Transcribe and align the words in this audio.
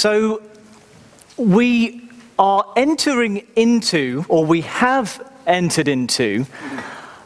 So 0.00 0.40
we 1.36 2.08
are 2.38 2.64
entering 2.74 3.46
into, 3.54 4.24
or 4.30 4.46
we 4.46 4.62
have 4.62 5.30
entered 5.46 5.88
into 5.88 6.46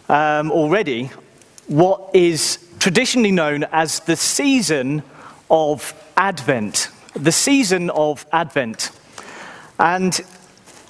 um, 0.09 0.51
already, 0.51 1.13
what 1.69 2.11
is 2.15 2.59
traditionally 2.81 3.31
known 3.31 3.63
as 3.71 4.01
the 4.01 4.17
season 4.17 5.05
of 5.49 5.95
Advent. 6.17 6.89
The 7.15 7.31
season 7.31 7.91
of 7.91 8.27
Advent. 8.33 8.91
And 9.79 10.21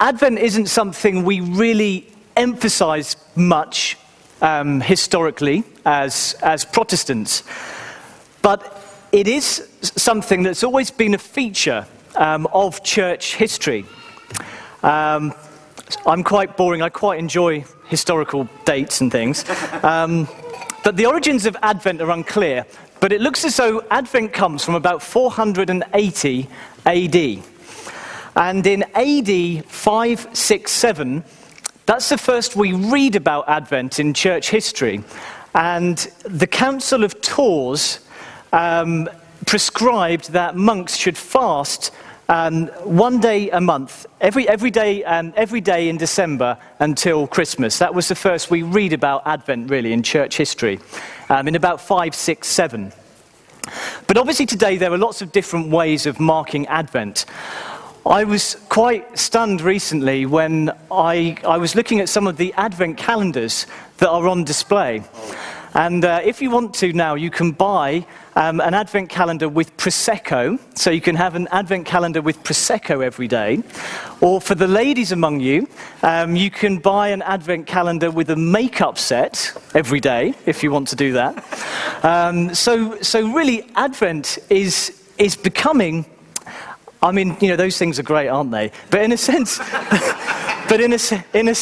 Advent 0.00 0.38
isn't 0.38 0.68
something 0.68 1.22
we 1.22 1.40
really 1.40 2.10
emphasize 2.34 3.14
much 3.36 3.98
um, 4.40 4.80
historically 4.80 5.64
as, 5.84 6.34
as 6.42 6.64
Protestants, 6.64 7.42
but 8.40 8.80
it 9.14 9.28
is 9.28 9.68
something 9.80 10.42
that's 10.42 10.64
always 10.64 10.90
been 10.90 11.14
a 11.14 11.18
feature 11.18 11.86
um, 12.16 12.48
of 12.52 12.82
church 12.82 13.36
history. 13.36 13.86
Um, 14.82 15.32
I'm 16.04 16.24
quite 16.24 16.56
boring. 16.56 16.82
I 16.82 16.88
quite 16.88 17.20
enjoy 17.20 17.64
historical 17.86 18.48
dates 18.64 19.00
and 19.00 19.12
things. 19.12 19.44
Um, 19.84 20.26
but 20.82 20.96
the 20.96 21.06
origins 21.06 21.46
of 21.46 21.56
Advent 21.62 22.02
are 22.02 22.10
unclear. 22.10 22.66
But 22.98 23.12
it 23.12 23.20
looks 23.20 23.44
as 23.44 23.56
though 23.56 23.84
Advent 23.88 24.32
comes 24.32 24.64
from 24.64 24.74
about 24.74 25.00
480 25.00 26.48
AD. 26.84 27.44
And 28.34 28.66
in 28.66 28.82
AD 28.94 29.64
567, 29.66 31.22
that's 31.86 32.08
the 32.08 32.18
first 32.18 32.56
we 32.56 32.72
read 32.72 33.14
about 33.14 33.48
Advent 33.48 34.00
in 34.00 34.12
church 34.12 34.50
history. 34.50 35.04
And 35.54 35.98
the 36.24 36.48
Council 36.48 37.04
of 37.04 37.20
Tours 37.20 38.00
um, 38.54 39.10
prescribed 39.46 40.30
that 40.30 40.54
monks 40.54 40.96
should 40.96 41.18
fast 41.18 41.90
um, 42.28 42.68
one 42.84 43.20
day 43.20 43.50
a 43.50 43.60
month, 43.60 44.06
every, 44.20 44.48
every, 44.48 44.70
day, 44.70 45.02
um, 45.04 45.34
every 45.36 45.60
day 45.60 45.88
in 45.88 45.98
December 45.98 46.56
until 46.78 47.26
Christmas. 47.26 47.78
That 47.80 47.94
was 47.94 48.08
the 48.08 48.14
first 48.14 48.50
we 48.50 48.62
read 48.62 48.92
about 48.92 49.26
Advent, 49.26 49.70
really, 49.70 49.92
in 49.92 50.02
church 50.02 50.36
history, 50.36 50.78
um, 51.28 51.48
in 51.48 51.56
about 51.56 51.80
567. 51.80 52.92
But 54.06 54.16
obviously, 54.16 54.46
today 54.46 54.76
there 54.76 54.92
are 54.92 54.98
lots 54.98 55.20
of 55.20 55.32
different 55.32 55.70
ways 55.70 56.06
of 56.06 56.20
marking 56.20 56.66
Advent. 56.68 57.26
I 58.06 58.24
was 58.24 58.56
quite 58.68 59.18
stunned 59.18 59.62
recently 59.62 60.26
when 60.26 60.70
I, 60.92 61.36
I 61.44 61.56
was 61.56 61.74
looking 61.74 62.00
at 62.00 62.08
some 62.08 62.26
of 62.26 62.36
the 62.36 62.52
Advent 62.54 62.98
calendars 62.98 63.66
that 63.98 64.10
are 64.10 64.28
on 64.28 64.44
display. 64.44 65.02
And 65.74 66.04
uh, 66.04 66.20
if 66.22 66.40
you 66.40 66.50
want 66.50 66.72
to 66.74 66.92
now, 66.92 67.16
you 67.16 67.30
can 67.30 67.50
buy 67.50 68.06
um, 68.36 68.60
an 68.60 68.74
advent 68.74 69.08
calendar 69.08 69.48
with 69.48 69.76
Prosecco. 69.76 70.60
So 70.78 70.90
you 70.90 71.00
can 71.00 71.16
have 71.16 71.34
an 71.34 71.48
advent 71.50 71.84
calendar 71.84 72.22
with 72.22 72.40
Prosecco 72.44 73.04
every 73.04 73.26
day. 73.26 73.60
Or 74.20 74.40
for 74.40 74.54
the 74.54 74.68
ladies 74.68 75.10
among 75.10 75.40
you, 75.40 75.68
um, 76.04 76.36
you 76.36 76.48
can 76.48 76.78
buy 76.78 77.08
an 77.08 77.22
advent 77.22 77.66
calendar 77.66 78.12
with 78.12 78.30
a 78.30 78.36
makeup 78.36 78.98
set 78.98 79.52
every 79.74 79.98
day, 79.98 80.34
if 80.46 80.62
you 80.62 80.70
want 80.70 80.86
to 80.88 80.96
do 80.96 81.12
that. 81.14 81.44
Um, 82.04 82.54
so, 82.54 83.00
so 83.02 83.32
really, 83.32 83.68
Advent 83.74 84.38
is, 84.50 85.02
is 85.18 85.34
becoming. 85.34 86.06
I 87.02 87.10
mean, 87.10 87.36
you 87.40 87.48
know, 87.48 87.56
those 87.56 87.78
things 87.78 87.98
are 87.98 88.04
great, 88.04 88.28
aren't 88.28 88.52
they? 88.52 88.70
But 88.90 89.02
in 89.02 89.12
a 89.12 89.16
sense, 89.16 89.58
but 90.68 90.80
in 90.80 90.92
a, 90.92 90.98
in 91.34 91.48
a, 91.48 91.54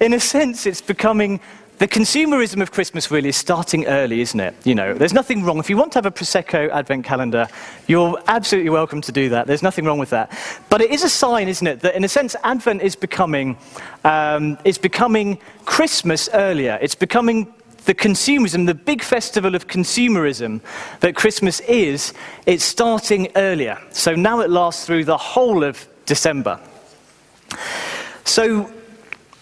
in 0.00 0.14
a 0.14 0.20
sense, 0.20 0.66
it's 0.66 0.82
becoming 0.82 1.40
the 1.82 1.88
consumerism 1.88 2.62
of 2.62 2.70
Christmas 2.70 3.10
really 3.10 3.30
is 3.30 3.36
starting 3.36 3.86
early, 3.86 4.20
isn't 4.20 4.38
it? 4.38 4.54
You 4.62 4.76
know, 4.76 4.94
there's 4.94 5.12
nothing 5.12 5.42
wrong. 5.42 5.58
If 5.58 5.68
you 5.68 5.76
want 5.76 5.90
to 5.94 5.96
have 5.96 6.06
a 6.06 6.12
Prosecco 6.12 6.70
advent 6.70 7.04
calendar, 7.04 7.48
you're 7.88 8.22
absolutely 8.28 8.70
welcome 8.70 9.00
to 9.00 9.10
do 9.10 9.28
that. 9.30 9.48
There's 9.48 9.64
nothing 9.64 9.84
wrong 9.84 9.98
with 9.98 10.10
that. 10.10 10.30
But 10.70 10.80
it 10.80 10.92
is 10.92 11.02
a 11.02 11.08
sign, 11.08 11.48
isn't 11.48 11.66
it, 11.66 11.80
that 11.80 11.96
in 11.96 12.04
a 12.04 12.08
sense, 12.08 12.36
Advent 12.44 12.82
is 12.82 12.94
becoming, 12.94 13.58
um, 14.04 14.58
is 14.64 14.78
becoming 14.78 15.40
Christmas 15.64 16.28
earlier. 16.32 16.78
It's 16.80 16.94
becoming 16.94 17.52
the 17.86 17.96
consumerism, 17.96 18.64
the 18.66 18.74
big 18.74 19.02
festival 19.02 19.56
of 19.56 19.66
consumerism 19.66 20.60
that 21.00 21.16
Christmas 21.16 21.58
is, 21.62 22.14
it's 22.46 22.62
starting 22.62 23.26
earlier. 23.34 23.76
So 23.90 24.14
now 24.14 24.38
it 24.38 24.50
lasts 24.50 24.86
through 24.86 25.06
the 25.06 25.18
whole 25.18 25.64
of 25.64 25.84
December. 26.06 26.60
So 28.24 28.72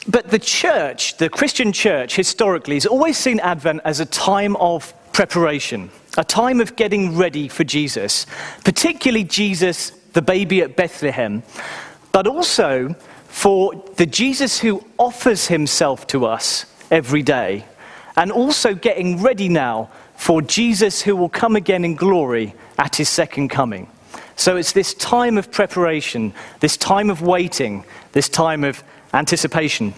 but 0.09 0.31
the 0.31 0.38
church, 0.38 1.16
the 1.19 1.28
Christian 1.28 1.72
church, 1.72 2.16
historically, 2.16 2.77
has 2.77 2.87
always 2.87 3.19
seen 3.19 3.41
Advent 3.41 3.83
as 3.84 4.00
a 4.00 4.06
time 4.06 4.56
of 4.56 4.94
preparation, 5.12 5.91
a 6.16 6.25
time 6.25 6.61
of 6.61 6.77
getting 6.77 7.16
ready 7.16 7.49
for 7.49 7.65
Jesus, 7.65 8.27
particularly 8.65 9.25
Jesus, 9.25 9.91
the 10.12 10.22
baby 10.22 10.62
at 10.62 10.77
Bethlehem, 10.77 11.43
but 12.12 12.27
also 12.27 12.94
for 13.28 13.75
the 13.97 14.06
Jesus 14.06 14.59
who 14.59 14.84
offers 14.99 15.47
himself 15.47 16.06
to 16.09 16.27
us 16.27 16.66
every 16.91 17.22
day, 17.22 17.65
and 18.16 18.33
also 18.33 18.75
getting 18.75 19.22
ready 19.22 19.49
now 19.49 19.91
for 20.16 20.43
Jesus 20.43 21.03
who 21.03 21.15
will 21.15 21.28
come 21.28 21.56
again 21.56 21.84
in 21.84 21.94
glory 21.94 22.55
at 22.78 22.97
his 22.97 23.09
second 23.09 23.49
coming. 23.49 23.89
So 24.37 24.56
it's 24.56 24.72
this 24.72 24.94
time 24.94 25.39
of 25.39 25.53
preparation, 25.53 26.33
this 26.60 26.77
time 26.77 27.10
of 27.10 27.22
waiting, 27.22 27.84
this 28.12 28.28
time 28.28 28.65
of 28.65 28.83
anticipation. 29.12 29.94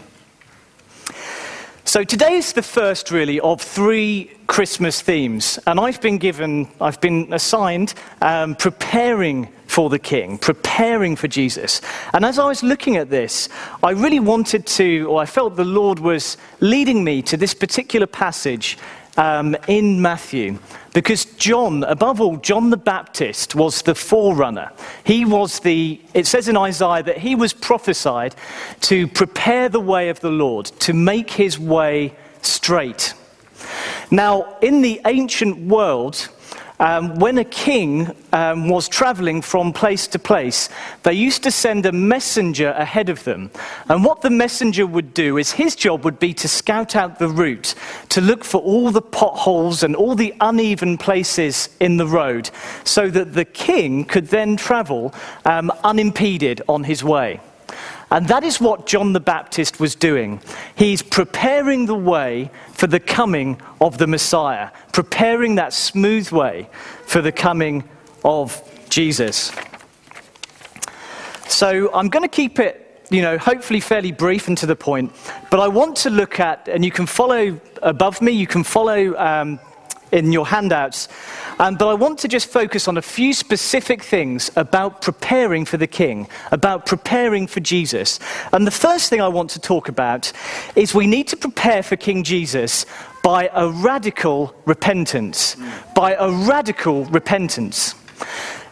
So 1.84 2.04
today 2.04 2.34
is 2.34 2.52
the 2.52 2.62
first, 2.62 3.10
really, 3.10 3.40
of 3.40 3.60
three 3.60 4.30
Christmas 4.46 5.00
themes. 5.00 5.58
And 5.66 5.80
I've 5.80 6.00
been 6.00 6.18
given, 6.18 6.68
I've 6.80 7.00
been 7.00 7.32
assigned 7.32 7.94
um, 8.20 8.54
preparing 8.54 9.48
for 9.66 9.90
the 9.90 9.98
King, 9.98 10.38
preparing 10.38 11.16
for 11.16 11.28
Jesus. 11.28 11.80
And 12.14 12.24
as 12.24 12.38
I 12.38 12.46
was 12.46 12.62
looking 12.62 12.96
at 12.96 13.10
this, 13.10 13.48
I 13.82 13.90
really 13.90 14.20
wanted 14.20 14.64
to, 14.66 15.06
or 15.06 15.20
I 15.20 15.26
felt 15.26 15.56
the 15.56 15.64
Lord 15.64 15.98
was 15.98 16.36
leading 16.60 17.02
me 17.02 17.20
to 17.22 17.36
this 17.36 17.52
particular 17.52 18.06
passage 18.06 18.78
um, 19.16 19.56
in 19.68 20.00
Matthew. 20.00 20.58
Because 20.94 21.24
John, 21.24 21.84
above 21.84 22.20
all, 22.20 22.36
John 22.36 22.70
the 22.70 22.76
Baptist 22.76 23.54
was 23.54 23.82
the 23.82 23.94
forerunner. 23.94 24.70
He 25.04 25.24
was 25.24 25.60
the, 25.60 26.00
it 26.12 26.26
says 26.26 26.48
in 26.48 26.56
Isaiah 26.56 27.02
that 27.02 27.18
he 27.18 27.34
was 27.34 27.52
prophesied 27.52 28.34
to 28.82 29.06
prepare 29.08 29.68
the 29.68 29.80
way 29.80 30.10
of 30.10 30.20
the 30.20 30.30
Lord, 30.30 30.66
to 30.80 30.92
make 30.92 31.30
his 31.30 31.58
way 31.58 32.14
straight. 32.42 33.14
Now, 34.10 34.58
in 34.60 34.82
the 34.82 35.00
ancient 35.06 35.58
world, 35.66 36.28
um, 36.82 37.14
when 37.20 37.38
a 37.38 37.44
king 37.44 38.10
um, 38.32 38.68
was 38.68 38.88
traveling 38.88 39.40
from 39.40 39.72
place 39.72 40.08
to 40.08 40.18
place, 40.18 40.68
they 41.04 41.12
used 41.12 41.44
to 41.44 41.52
send 41.52 41.86
a 41.86 41.92
messenger 41.92 42.70
ahead 42.70 43.08
of 43.08 43.22
them. 43.22 43.52
And 43.88 44.04
what 44.04 44.20
the 44.20 44.30
messenger 44.30 44.84
would 44.84 45.14
do 45.14 45.38
is 45.38 45.52
his 45.52 45.76
job 45.76 46.04
would 46.04 46.18
be 46.18 46.34
to 46.34 46.48
scout 46.48 46.96
out 46.96 47.20
the 47.20 47.28
route, 47.28 47.76
to 48.08 48.20
look 48.20 48.44
for 48.44 48.60
all 48.60 48.90
the 48.90 49.00
potholes 49.00 49.84
and 49.84 49.94
all 49.94 50.16
the 50.16 50.34
uneven 50.40 50.98
places 50.98 51.68
in 51.78 51.98
the 51.98 52.06
road, 52.06 52.50
so 52.82 53.08
that 53.10 53.32
the 53.32 53.44
king 53.44 54.04
could 54.04 54.26
then 54.26 54.56
travel 54.56 55.14
um, 55.44 55.70
unimpeded 55.84 56.62
on 56.68 56.82
his 56.82 57.04
way. 57.04 57.40
And 58.12 58.28
that 58.28 58.44
is 58.44 58.60
what 58.60 58.86
John 58.86 59.14
the 59.14 59.20
Baptist 59.20 59.80
was 59.80 59.94
doing. 59.94 60.42
He's 60.76 61.00
preparing 61.00 61.86
the 61.86 61.94
way 61.94 62.50
for 62.74 62.86
the 62.86 63.00
coming 63.00 63.58
of 63.80 63.96
the 63.96 64.06
Messiah, 64.06 64.68
preparing 64.92 65.54
that 65.54 65.72
smooth 65.72 66.30
way 66.30 66.68
for 67.06 67.22
the 67.22 67.32
coming 67.32 67.84
of 68.22 68.62
Jesus. 68.90 69.50
So 71.48 71.90
I'm 71.94 72.10
going 72.10 72.22
to 72.22 72.28
keep 72.28 72.58
it, 72.58 73.06
you 73.08 73.22
know, 73.22 73.38
hopefully 73.38 73.80
fairly 73.80 74.12
brief 74.12 74.46
and 74.46 74.58
to 74.58 74.66
the 74.66 74.76
point, 74.76 75.10
but 75.50 75.60
I 75.60 75.68
want 75.68 75.96
to 75.98 76.10
look 76.10 76.38
at, 76.38 76.68
and 76.68 76.84
you 76.84 76.90
can 76.90 77.06
follow 77.06 77.58
above 77.80 78.20
me, 78.20 78.32
you 78.32 78.46
can 78.46 78.62
follow 78.62 79.16
um, 79.16 79.58
in 80.12 80.30
your 80.30 80.46
handouts. 80.46 81.08
Um, 81.58 81.76
but 81.76 81.88
I 81.88 81.94
want 81.94 82.18
to 82.20 82.28
just 82.28 82.46
focus 82.46 82.86
on 82.86 82.98
a 82.98 83.02
few 83.02 83.32
specific 83.32 84.02
things 84.02 84.50
about 84.56 85.02
preparing 85.02 85.64
for 85.64 85.78
the 85.78 85.86
King, 85.86 86.28
about 86.52 86.86
preparing 86.86 87.46
for 87.46 87.60
Jesus. 87.60 88.20
And 88.52 88.66
the 88.66 88.70
first 88.70 89.10
thing 89.10 89.20
I 89.20 89.28
want 89.28 89.50
to 89.50 89.60
talk 89.60 89.88
about 89.88 90.30
is 90.76 90.94
we 90.94 91.06
need 91.06 91.28
to 91.28 91.36
prepare 91.36 91.82
for 91.82 91.96
King 91.96 92.22
Jesus 92.22 92.86
by 93.22 93.50
a 93.54 93.68
radical 93.68 94.54
repentance. 94.66 95.56
By 95.94 96.14
a 96.14 96.30
radical 96.30 97.04
repentance. 97.06 97.94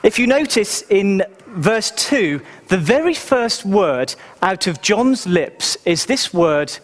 If 0.03 0.19
you 0.19 0.27
notice 0.27 0.83
in 0.91 1.23
verse 1.47 1.91
2, 1.93 2.41
the 2.69 2.79
very 2.79 3.15
first 3.15 3.65
word 3.65 4.15
out 4.43 4.67
of 4.67 4.81
John's 4.83 5.27
lips 5.27 5.77
is 5.85 6.07
this 6.07 6.33
word, 6.33 6.77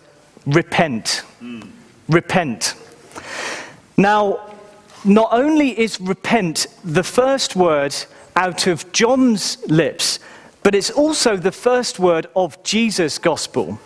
repent. 0.47 1.23
Mm. 1.43 1.71
Repent. 2.09 2.75
Now, 3.97 4.41
not 5.05 5.29
only 5.33 5.79
is 5.79 6.01
repent 6.01 6.67
the 6.85 7.05
first 7.05 7.57
word 7.57 7.95
out 8.35 8.67
of 8.67 8.91
John's 8.93 9.59
lips, 9.69 10.19
but 10.63 10.75
it's 10.75 10.91
also 10.91 11.37
the 11.37 11.53
first 11.53 11.99
word 11.99 12.27
of 12.35 12.63
Jesus' 12.63 13.19
gospel. 13.19 13.79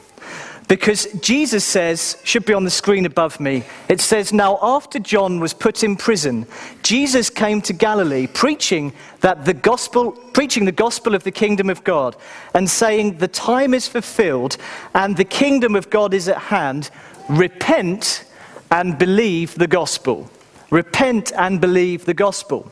because 0.70 1.06
Jesus 1.20 1.64
says, 1.64 2.16
should 2.22 2.44
be 2.44 2.54
on 2.54 2.62
the 2.62 2.70
screen 2.70 3.04
above 3.04 3.40
me, 3.40 3.64
it 3.88 4.00
says, 4.00 4.32
Now 4.32 4.56
after 4.62 5.00
John 5.00 5.40
was 5.40 5.52
put 5.52 5.82
in 5.82 5.96
prison, 5.96 6.46
Jesus 6.84 7.28
came 7.28 7.60
to 7.62 7.72
Galilee 7.72 8.28
preaching 8.28 8.92
that 9.20 9.44
the 9.44 9.52
gospel, 9.52 10.12
preaching 10.12 10.66
the 10.66 10.72
gospel 10.86 11.16
of 11.16 11.24
the 11.24 11.32
kingdom 11.32 11.70
of 11.70 11.82
God, 11.82 12.14
and 12.54 12.70
saying, 12.70 13.18
The 13.18 13.26
time 13.26 13.74
is 13.74 13.88
fulfilled 13.88 14.58
and 14.94 15.16
the 15.16 15.24
kingdom 15.24 15.74
of 15.74 15.90
God 15.90 16.14
is 16.14 16.28
at 16.28 16.38
hand. 16.38 16.90
Repent 17.28 18.24
and 18.70 18.98
believe 18.98 19.54
the 19.54 19.66
gospel. 19.66 20.30
Repent 20.70 21.32
and 21.36 21.60
believe 21.60 22.04
the 22.04 22.14
gospel. 22.14 22.70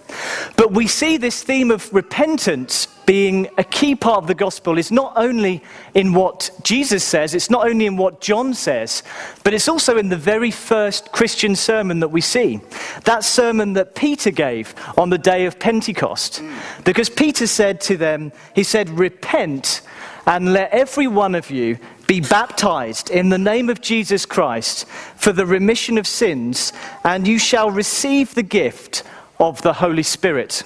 But 0.57 0.71
we 0.71 0.87
see 0.87 1.17
this 1.17 1.43
theme 1.43 1.73
of 1.73 1.93
repentance 1.93 2.87
being 3.07 3.49
a 3.59 3.65
key 3.65 3.97
part 3.97 4.19
of 4.19 4.27
the 4.29 4.35
gospel 4.35 4.79
is 4.79 4.93
not 4.93 5.15
only 5.17 5.65
in 5.95 6.13
what 6.13 6.51
Jesus 6.63 7.03
says, 7.03 7.35
it's 7.35 7.51
not 7.51 7.67
only 7.67 7.87
in 7.87 7.97
what 7.97 8.21
John 8.21 8.55
says, 8.55 9.03
but 9.43 9.53
it's 9.53 9.69
also 9.69 9.97
in 9.97 10.11
the 10.11 10.17
very 10.17 10.53
first 10.53 11.11
Christian 11.11 11.57
sermon 11.57 11.99
that 12.01 12.09
we 12.09 12.21
see. 12.21 12.61
That 13.05 13.25
sermon 13.25 13.73
that 13.73 13.97
Peter 13.97 14.31
gave 14.31 14.75
on 14.97 15.11
the 15.11 15.19
day 15.19 15.47
of 15.47 15.59
Pentecost. 15.59 16.43
Because 16.85 17.09
Peter 17.11 17.49
said 17.49 17.81
to 17.83 17.97
them, 17.97 18.31
he 18.55 18.63
said, 18.63 18.91
Repent 18.91 19.81
and 20.27 20.53
let 20.53 20.71
every 20.71 21.09
one 21.09 21.35
of 21.35 21.51
you 21.51 21.79
be 22.09 22.21
baptized 22.21 23.11
in 23.11 23.29
the 23.29 23.39
name 23.39 23.69
of 23.69 23.83
Jesus 23.83 24.25
Christ 24.25 24.89
for 24.89 25.31
the 25.31 25.47
remission 25.47 25.99
of 25.99 26.07
sins, 26.07 26.73
and 27.05 27.29
you 27.29 27.39
shall 27.39 27.71
receive 27.71 28.35
the 28.35 28.43
gift 28.43 29.05
of 29.39 29.61
the 29.61 29.75
Holy 29.75 30.03
Spirit. 30.03 30.65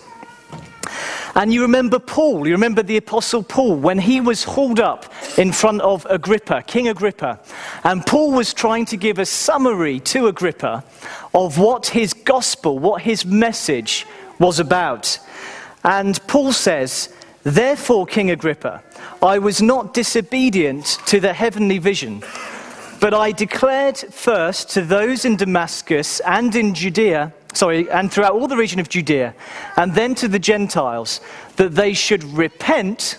And 1.35 1.53
you 1.53 1.62
remember 1.62 1.99
Paul, 1.99 2.47
you 2.47 2.53
remember 2.53 2.83
the 2.83 2.97
Apostle 2.97 3.43
Paul, 3.43 3.75
when 3.77 3.99
he 3.99 4.21
was 4.21 4.44
hauled 4.44 4.79
up 4.79 5.12
in 5.37 5.50
front 5.50 5.81
of 5.81 6.06
Agrippa, 6.09 6.62
King 6.62 6.89
Agrippa. 6.89 7.41
And 7.83 8.06
Paul 8.06 8.33
was 8.33 8.55
trying 8.55 8.85
to 8.87 8.97
give 8.97 9.19
a 9.19 9.27
summary 9.27 9.99
to 10.00 10.29
Agrippa 10.29 10.85
of 11.35 11.59
what 11.59 11.88
his 11.88 12.12
gospel, 12.12 12.79
what 12.79 13.03
his 13.03 13.25
message 13.25 14.06
was 14.38 14.61
about. 14.61 15.19
And 15.83 16.25
Paul 16.29 16.53
says, 16.53 17.12
Therefore, 17.43 18.06
King 18.06 18.31
Agrippa, 18.31 18.83
I 19.23 19.39
was 19.39 19.63
not 19.63 19.95
disobedient 19.95 20.99
to 21.07 21.21
the 21.21 21.33
heavenly 21.33 21.79
vision, 21.79 22.25
but 22.99 23.15
I 23.15 23.31
declared 23.31 23.97
first 23.97 24.71
to 24.71 24.83
those 24.83 25.25
in 25.25 25.37
Damascus 25.37 26.19
and 26.21 26.53
in 26.57 26.75
Judea, 26.75 27.33
sorry, 27.53 27.89
and 27.91 28.13
throughout 28.13 28.33
all 28.33 28.49
the 28.49 28.57
region 28.57 28.81
of 28.81 28.89
Judea, 28.89 29.33
and 29.77 29.95
then 29.95 30.17
to 30.17 30.27
the 30.27 30.41
Gentiles, 30.41 31.21
that 31.55 31.77
they 31.77 31.93
should 31.93 32.25
repent, 32.25 33.19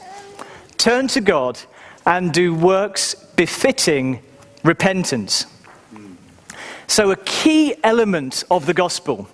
turn 0.78 1.08
to 1.08 1.22
God, 1.22 1.58
and 2.06 2.34
do 2.34 2.54
works 2.54 3.16
befitting 3.38 4.20
repentance. 4.64 5.46
So, 6.88 7.12
a 7.12 7.16
key 7.16 7.76
element 7.82 8.44
of 8.52 8.66
the 8.66 8.74
gospel 8.74 9.30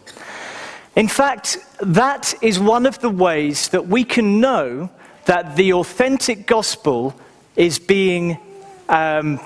in 1.00 1.07
fact, 1.07 1.57
that 1.80 2.33
is 2.42 2.60
one 2.60 2.86
of 2.86 3.00
the 3.00 3.10
ways 3.10 3.69
that 3.69 3.88
we 3.88 4.04
can 4.04 4.42
know 4.42 4.89
that 5.29 5.55
the 5.55 5.71
authentic 5.73 6.47
gospel 6.47 7.13
is 7.55 7.77
being, 7.77 8.35
um, 8.89 9.39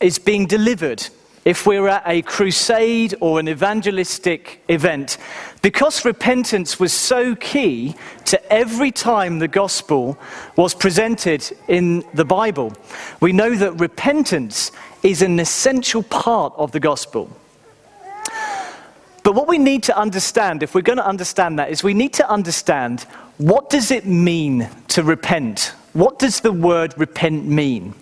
is 0.00 0.16
being 0.16 0.46
delivered 0.46 1.04
if 1.44 1.66
we're 1.66 1.88
at 1.88 2.04
a 2.06 2.22
crusade 2.22 3.16
or 3.18 3.40
an 3.40 3.48
evangelistic 3.48 4.62
event. 4.68 5.18
Because 5.60 6.04
repentance 6.04 6.78
was 6.78 6.92
so 6.92 7.34
key 7.34 7.96
to 8.26 8.52
every 8.52 8.92
time 8.92 9.40
the 9.40 9.48
gospel 9.48 10.16
was 10.54 10.72
presented 10.72 11.44
in 11.66 12.04
the 12.14 12.24
Bible, 12.24 12.72
we 13.20 13.32
know 13.32 13.56
that 13.56 13.80
repentance 13.80 14.70
is 15.02 15.20
an 15.20 15.40
essential 15.40 16.04
part 16.04 16.52
of 16.56 16.70
the 16.70 16.78
gospel. 16.78 17.28
But 19.24 19.34
what 19.34 19.48
we 19.48 19.58
need 19.58 19.82
to 19.84 19.98
understand, 19.98 20.62
if 20.62 20.76
we're 20.76 20.82
going 20.82 20.98
to 20.98 21.08
understand 21.08 21.58
that, 21.58 21.70
is 21.70 21.82
we 21.82 21.94
need 21.94 22.12
to 22.12 22.30
understand 22.30 23.04
what 23.38 23.68
does 23.68 23.90
it 23.90 24.06
mean 24.06 24.68
to 24.88 25.02
repent? 25.02 25.74
What 25.92 26.18
does 26.18 26.40
the 26.40 26.52
word 26.52 26.94
repent 26.96 27.46
mean? 27.46 27.94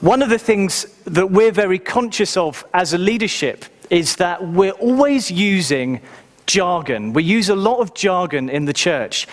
One 0.00 0.22
of 0.22 0.28
the 0.28 0.38
things 0.38 0.84
that 1.04 1.30
we're 1.30 1.52
very 1.52 1.78
conscious 1.78 2.36
of 2.36 2.64
as 2.74 2.92
a 2.92 2.98
leadership 2.98 3.64
is 3.88 4.16
that 4.16 4.46
we're 4.46 4.72
always 4.72 5.30
using 5.30 6.00
jargon. 6.46 7.14
We 7.14 7.22
use 7.22 7.48
a 7.48 7.56
lot 7.56 7.78
of 7.78 7.94
jargon 7.94 8.50
in 8.50 8.66
the 8.66 8.74
church. 8.74 9.26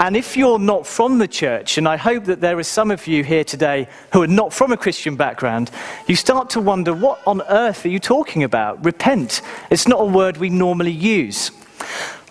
And 0.00 0.16
if 0.16 0.36
you're 0.36 0.58
not 0.58 0.88
from 0.88 1.18
the 1.18 1.28
church, 1.28 1.78
and 1.78 1.86
I 1.86 1.96
hope 1.96 2.24
that 2.24 2.40
there 2.40 2.58
are 2.58 2.64
some 2.64 2.90
of 2.90 3.06
you 3.06 3.22
here 3.22 3.44
today 3.44 3.86
who 4.12 4.22
are 4.22 4.26
not 4.26 4.52
from 4.52 4.72
a 4.72 4.76
Christian 4.76 5.14
background, 5.14 5.70
you 6.08 6.16
start 6.16 6.50
to 6.50 6.60
wonder 6.60 6.92
what 6.92 7.20
on 7.24 7.42
earth 7.42 7.84
are 7.84 7.90
you 7.90 8.00
talking 8.00 8.42
about? 8.42 8.84
Repent. 8.84 9.40
It's 9.70 9.86
not 9.86 10.00
a 10.00 10.04
word 10.04 10.38
we 10.38 10.50
normally 10.50 10.90
use. 10.90 11.52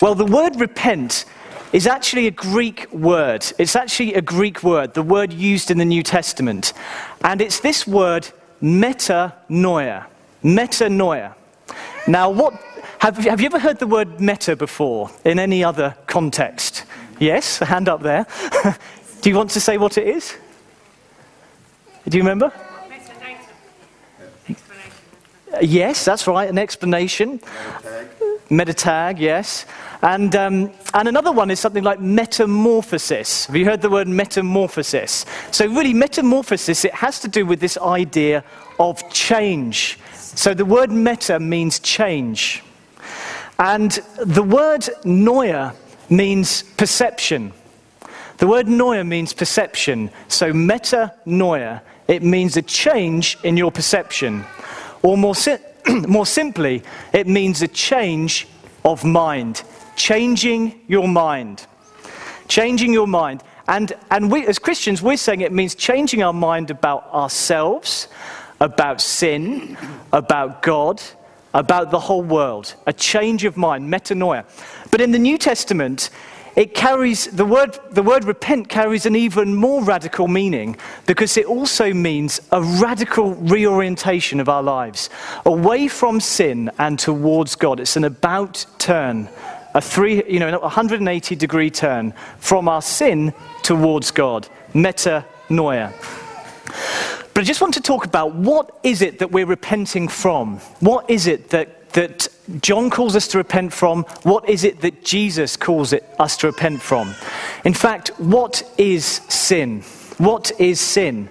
Well, 0.01 0.15
the 0.15 0.25
word 0.25 0.59
repent 0.59 1.23
is 1.71 1.87
actually 1.87 2.27
a 2.27 2.31
Greek 2.31 2.91
word. 2.91 3.45
It's 3.57 3.75
actually 3.75 4.13
a 4.13 4.21
Greek 4.21 4.63
word, 4.63 4.93
the 4.93 5.03
word 5.03 5.31
used 5.31 5.71
in 5.71 5.77
the 5.77 5.85
New 5.85 6.03
Testament. 6.03 6.73
And 7.23 7.41
it's 7.41 7.59
this 7.59 7.87
word, 7.87 8.27
metanoia. 8.61 10.05
Metanoia. 10.43 11.33
Now, 12.07 12.29
what, 12.29 12.53
have, 12.99 13.17
have 13.17 13.39
you 13.39 13.45
ever 13.45 13.59
heard 13.59 13.79
the 13.79 13.87
word 13.87 14.19
meta 14.19 14.55
before 14.55 15.11
in 15.23 15.39
any 15.39 15.63
other 15.63 15.95
context? 16.07 16.83
Yes, 17.19 17.61
a 17.61 17.65
hand 17.65 17.87
up 17.87 18.01
there. 18.01 18.25
Do 19.21 19.29
you 19.29 19.35
want 19.35 19.51
to 19.51 19.61
say 19.61 19.77
what 19.77 19.97
it 19.97 20.07
is? 20.07 20.35
Do 22.09 22.17
you 22.17 22.23
remember? 22.23 22.51
Yes, 25.61 26.03
that's 26.05 26.27
right, 26.27 26.49
an 26.49 26.57
explanation. 26.57 27.39
Metatag, 28.51 29.17
yes. 29.17 29.65
And, 30.03 30.35
um, 30.35 30.71
and 30.93 31.07
another 31.07 31.31
one 31.31 31.49
is 31.49 31.59
something 31.59 31.83
like 31.83 31.99
metamorphosis. 31.99 33.47
Have 33.47 33.55
you 33.55 33.65
heard 33.65 33.81
the 33.81 33.89
word 33.89 34.07
metamorphosis? 34.07 35.25
So, 35.49 35.65
really, 35.67 35.93
metamorphosis, 35.93 36.85
it 36.85 36.93
has 36.93 37.19
to 37.21 37.27
do 37.27 37.45
with 37.45 37.59
this 37.59 37.77
idea 37.77 38.43
of 38.77 39.09
change. 39.11 39.97
So, 40.13 40.53
the 40.53 40.65
word 40.65 40.91
meta 40.91 41.39
means 41.39 41.79
change. 41.79 42.63
And 43.57 43.91
the 44.17 44.43
word 44.43 44.81
noia 45.05 45.75
means 46.09 46.63
perception. 46.63 47.53
The 48.37 48.47
word 48.47 48.65
noia 48.65 49.07
means 49.07 49.33
perception. 49.33 50.09
So 50.27 50.51
meta 50.51 51.13
metanoia, 51.27 51.81
it 52.07 52.23
means 52.23 52.57
a 52.57 52.63
change 52.63 53.37
in 53.43 53.55
your 53.55 53.71
perception. 53.71 54.43
Or 55.03 55.15
more, 55.15 55.35
more 56.07 56.25
simply, 56.25 56.83
it 57.13 57.27
means 57.27 57.61
a 57.61 57.67
change 57.67 58.47
of 58.83 59.03
mind. 59.03 59.63
Changing 59.95 60.81
your 60.87 61.07
mind. 61.07 61.65
Changing 62.47 62.93
your 62.93 63.07
mind. 63.07 63.43
And, 63.67 63.93
and 64.09 64.31
we, 64.31 64.45
as 64.47 64.59
Christians, 64.59 65.01
we're 65.01 65.17
saying 65.17 65.41
it 65.41 65.51
means 65.51 65.75
changing 65.75 66.23
our 66.23 66.33
mind 66.33 66.71
about 66.71 67.11
ourselves, 67.13 68.07
about 68.59 69.01
sin, 69.01 69.77
about 70.11 70.61
God, 70.61 71.01
about 71.53 71.91
the 71.91 71.99
whole 71.99 72.23
world, 72.23 72.75
a 72.87 72.93
change 72.93 73.43
of 73.43 73.57
mind, 73.57 73.91
metanoia. 73.91 74.45
But 74.89 75.01
in 75.01 75.11
the 75.11 75.19
New 75.19 75.37
Testament, 75.37 76.09
it 76.55 76.73
carries 76.73 77.27
the 77.27 77.45
word, 77.45 77.79
the 77.91 78.03
word 78.03 78.25
repent 78.25 78.69
carries 78.69 79.05
an 79.05 79.15
even 79.15 79.55
more 79.55 79.83
radical 79.83 80.27
meaning 80.27 80.77
because 81.05 81.37
it 81.37 81.45
also 81.45 81.93
means 81.93 82.41
a 82.51 82.61
radical 82.61 83.35
reorientation 83.35 84.39
of 84.39 84.49
our 84.49 84.63
lives 84.63 85.09
away 85.45 85.87
from 85.87 86.19
sin 86.19 86.69
and 86.77 86.99
towards 86.99 87.55
God. 87.55 87.79
It's 87.79 87.95
an 87.95 88.03
about 88.03 88.65
turn, 88.79 89.29
a 89.73 89.81
three, 89.81 90.23
you 90.27 90.39
know, 90.39 90.59
180 90.59 91.35
degree 91.35 91.69
turn 91.69 92.13
from 92.39 92.67
our 92.67 92.81
sin 92.81 93.33
towards 93.63 94.11
God. 94.11 94.47
Meta 94.73 95.25
Metanoia. 95.49 95.93
But 97.33 97.41
I 97.41 97.43
just 97.43 97.61
want 97.61 97.73
to 97.75 97.81
talk 97.81 98.05
about 98.05 98.35
what 98.35 98.77
is 98.83 99.01
it 99.01 99.19
that 99.19 99.31
we're 99.31 99.45
repenting 99.45 100.07
from? 100.07 100.57
What 100.79 101.09
is 101.09 101.27
it 101.27 101.49
that, 101.49 101.80
that 101.93 102.27
John 102.61 102.89
calls 102.89 103.15
us 103.15 103.27
to 103.29 103.37
repent 103.37 103.73
from? 103.73 104.03
What 104.23 104.49
is 104.49 104.63
it 104.63 104.81
that 104.81 105.03
Jesus 105.03 105.55
calls 105.55 105.93
it, 105.93 106.03
us 106.19 106.37
to 106.37 106.47
repent 106.47 106.81
from? 106.81 107.15
In 107.65 107.73
fact, 107.73 108.09
what 108.19 108.63
is 108.77 109.05
sin? 109.05 109.81
What 110.17 110.51
is 110.59 110.79
sin? 110.79 111.29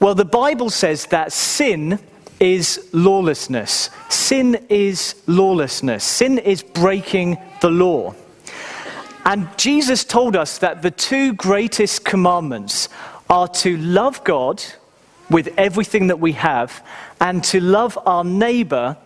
Well, 0.00 0.14
the 0.14 0.24
Bible 0.24 0.70
says 0.70 1.06
that 1.06 1.32
sin 1.32 1.98
is 2.40 2.88
lawlessness. 2.92 3.90
Sin 4.08 4.64
is 4.68 5.16
lawlessness. 5.26 6.04
Sin 6.04 6.38
is 6.38 6.62
breaking 6.62 7.38
the 7.60 7.70
law. 7.70 8.14
And 9.24 9.48
Jesus 9.58 10.04
told 10.04 10.36
us 10.36 10.58
that 10.58 10.82
the 10.82 10.90
two 10.90 11.34
greatest 11.34 12.04
commandments 12.04 12.88
are 13.28 13.48
to 13.48 13.76
love 13.76 14.24
God 14.24 14.62
with 15.30 15.52
everything 15.58 16.06
that 16.06 16.20
we 16.20 16.32
have 16.32 16.82
and 17.20 17.44
to 17.44 17.60
love 17.60 17.98
our 18.06 18.24
neighbor 18.24 18.96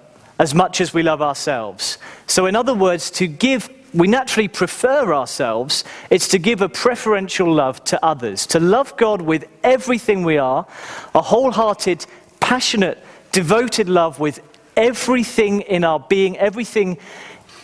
as 0.43 0.57
much 0.57 0.81
as 0.81 0.93
we 0.93 1.05
love 1.05 1.23
ourselves. 1.23 1.99
So, 2.27 2.47
in 2.47 2.57
other 2.57 2.75
words, 2.75 3.13
to 3.13 3.29
give, 3.29 3.71
we 3.95 4.09
naturally 4.09 4.49
prefer 4.49 5.15
ourselves, 5.15 5.85
it's 6.11 6.27
to 6.29 6.39
give 6.41 6.63
a 6.63 6.69
preferential 6.69 7.55
love 7.55 7.85
to 7.85 8.05
others, 8.05 8.45
to 8.49 8.59
love 8.59 8.97
God 8.97 9.23
with 9.23 9.45
everything 9.63 10.25
we 10.25 10.39
are, 10.39 10.67
a 11.15 11.23
wholehearted, 11.23 12.05
passionate, 12.41 12.99
devoted 13.31 13.89
love 13.89 14.19
with 14.19 14.41
everything 14.77 15.61
in 15.61 15.85
our 15.85 16.01
being, 16.01 16.37
everything, 16.39 16.99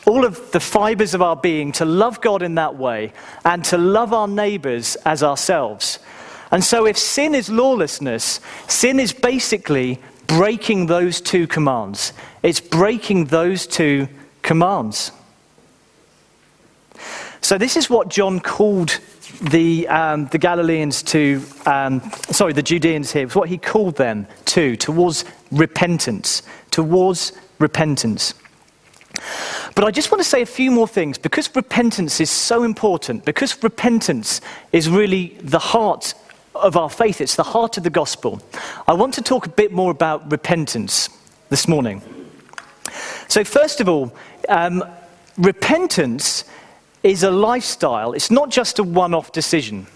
all 0.07 0.25
of 0.25 0.53
the 0.53 0.61
fibers 0.61 1.15
of 1.15 1.21
our 1.21 1.35
being, 1.35 1.73
to 1.73 1.85
love 1.85 2.21
God 2.21 2.43
in 2.43 2.55
that 2.55 2.77
way 2.77 3.13
and 3.45 3.65
to 3.65 3.77
love 3.77 4.13
our 4.13 4.29
neighbors 4.29 4.95
as 5.05 5.25
ourselves. 5.25 5.99
And 6.53 6.63
so, 6.63 6.87
if 6.87 6.97
sin 6.97 7.35
is 7.35 7.51
lawlessness, 7.51 8.39
sin 8.69 9.01
is 9.01 9.13
basically 9.13 10.01
breaking 10.29 10.87
those 10.87 11.21
two 11.21 11.49
commands. 11.49 12.13
It's 12.45 12.61
breaking 12.61 13.25
those 13.27 13.67
two 13.67 14.07
commands. 14.43 15.11
So, 17.41 17.59
this 17.59 17.77
is 17.77 17.91
what 17.91 18.09
John 18.09 18.39
called 18.39 19.01
the, 19.41 19.89
um, 19.89 20.27
the 20.27 20.39
Galileans 20.39 21.03
to, 21.05 21.43
um, 21.67 22.01
sorry, 22.31 22.53
the 22.53 22.63
Judeans 22.63 23.13
here, 23.13 23.29
what 23.29 23.49
he 23.49 23.59
called 23.59 23.97
them 23.97 24.27
to, 24.47 24.77
towards 24.77 25.25
repentance, 25.51 26.43
towards 26.71 27.33
repentance. 27.59 28.35
But 29.75 29.85
I 29.85 29.91
just 29.91 30.11
want 30.11 30.23
to 30.23 30.29
say 30.29 30.43
a 30.43 30.47
few 30.47 30.71
more 30.71 30.89
things 30.89 31.19
because 31.19 31.55
repentance 31.55 32.21
is 32.21 32.31
so 32.31 32.65
important, 32.65 33.25
because 33.25 33.63
repentance 33.63 34.41
is 34.73 34.89
really 34.89 35.39
the 35.41 35.59
heart 35.59 36.15
of 36.59 36.77
our 36.77 36.91
faith, 36.91 37.21
it's 37.21 37.37
the 37.37 37.43
heart 37.43 37.77
of 37.77 37.85
the 37.85 37.91
gospel. 37.91 38.41
I 38.87 38.95
want 38.95 39.15
to 39.15 39.23
talk 39.23 39.47
a 39.47 39.51
bit 39.51 39.73
more 39.73 39.91
about 39.91 40.31
repentance 40.31 41.09
this 41.49 41.67
morning. 41.69 42.03
So, 43.29 43.45
first 43.45 43.81
of 43.81 43.89
all, 43.89 44.13
um, 44.49 44.85
repentance 45.37 46.45
is 47.03 47.23
a 47.23 47.31
lifestyle, 47.31 48.13
it's 48.13 48.31
not 48.31 48.51
just 48.51 48.79
a 48.79 48.83
one 48.83 49.15
off 49.15 49.33
decision. 49.33 49.87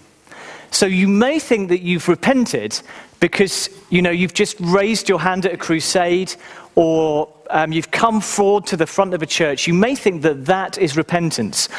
So, 0.71 0.85
you 0.85 1.07
may 1.07 1.39
think 1.39 1.69
that 1.69 1.81
you've 1.81 2.07
repented 2.07 2.79
because 3.19 3.69
you 3.89 4.01
know, 4.01 4.11
you've 4.11 4.33
just 4.33 4.57
raised 4.59 5.07
your 5.07 5.19
hand 5.19 5.45
at 5.45 5.53
a 5.53 5.57
crusade 5.57 6.33
or 6.75 7.29
um, 7.49 7.71
you've 7.71 7.91
come 7.91 8.19
forward 8.19 8.65
to 8.67 8.77
the 8.77 8.87
front 8.87 9.13
of 9.13 9.21
a 9.21 9.25
church. 9.25 9.67
You 9.67 9.73
may 9.73 9.95
think 9.95 10.23
that 10.23 10.45
that 10.45 10.77
is 10.77 10.97
repentance. 10.97 11.69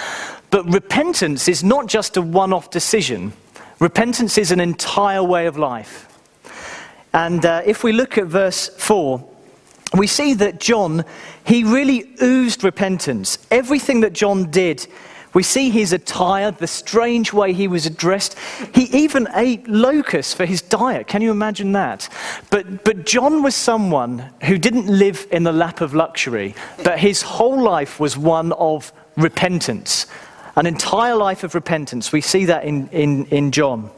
But 0.50 0.64
repentance 0.72 1.48
is 1.48 1.64
not 1.64 1.86
just 1.86 2.16
a 2.16 2.22
one 2.22 2.52
off 2.52 2.70
decision. 2.70 3.32
Repentance 3.80 4.38
is 4.38 4.52
an 4.52 4.60
entire 4.60 5.22
way 5.22 5.46
of 5.46 5.58
life. 5.58 6.08
And 7.12 7.44
uh, 7.44 7.62
if 7.64 7.84
we 7.84 7.92
look 7.92 8.18
at 8.18 8.26
verse 8.26 8.68
4, 8.68 9.24
we 9.96 10.06
see 10.06 10.34
that 10.34 10.60
John, 10.60 11.04
he 11.44 11.62
really 11.64 12.14
oozed 12.22 12.64
repentance. 12.64 13.38
Everything 13.50 14.00
that 14.00 14.12
John 14.12 14.50
did, 14.50 14.86
we 15.32 15.42
see 15.42 15.70
his 15.70 15.92
attire, 15.92 16.50
the 16.50 16.66
strange 16.66 17.32
way 17.32 17.52
he 17.52 17.68
was 17.68 17.88
dressed. 17.90 18.36
He 18.74 18.84
even 18.84 19.28
ate 19.34 19.68
locusts 19.68 20.34
for 20.34 20.46
his 20.46 20.62
diet. 20.62 21.06
Can 21.06 21.22
you 21.22 21.30
imagine 21.30 21.72
that? 21.72 22.08
But, 22.50 22.84
but 22.84 23.06
John 23.06 23.42
was 23.42 23.54
someone 23.54 24.30
who 24.44 24.58
didn't 24.58 24.86
live 24.86 25.26
in 25.30 25.42
the 25.42 25.52
lap 25.52 25.80
of 25.80 25.94
luxury, 25.94 26.54
but 26.82 26.98
his 26.98 27.22
whole 27.22 27.60
life 27.60 27.98
was 27.98 28.16
one 28.16 28.52
of 28.52 28.92
repentance 29.16 30.06
an 30.56 30.66
entire 30.66 31.16
life 31.16 31.44
of 31.44 31.54
repentance. 31.54 32.12
We 32.12 32.20
see 32.20 32.44
that 32.46 32.64
in, 32.64 32.88
in, 32.88 33.26
in 33.26 33.50
John. 33.50 33.90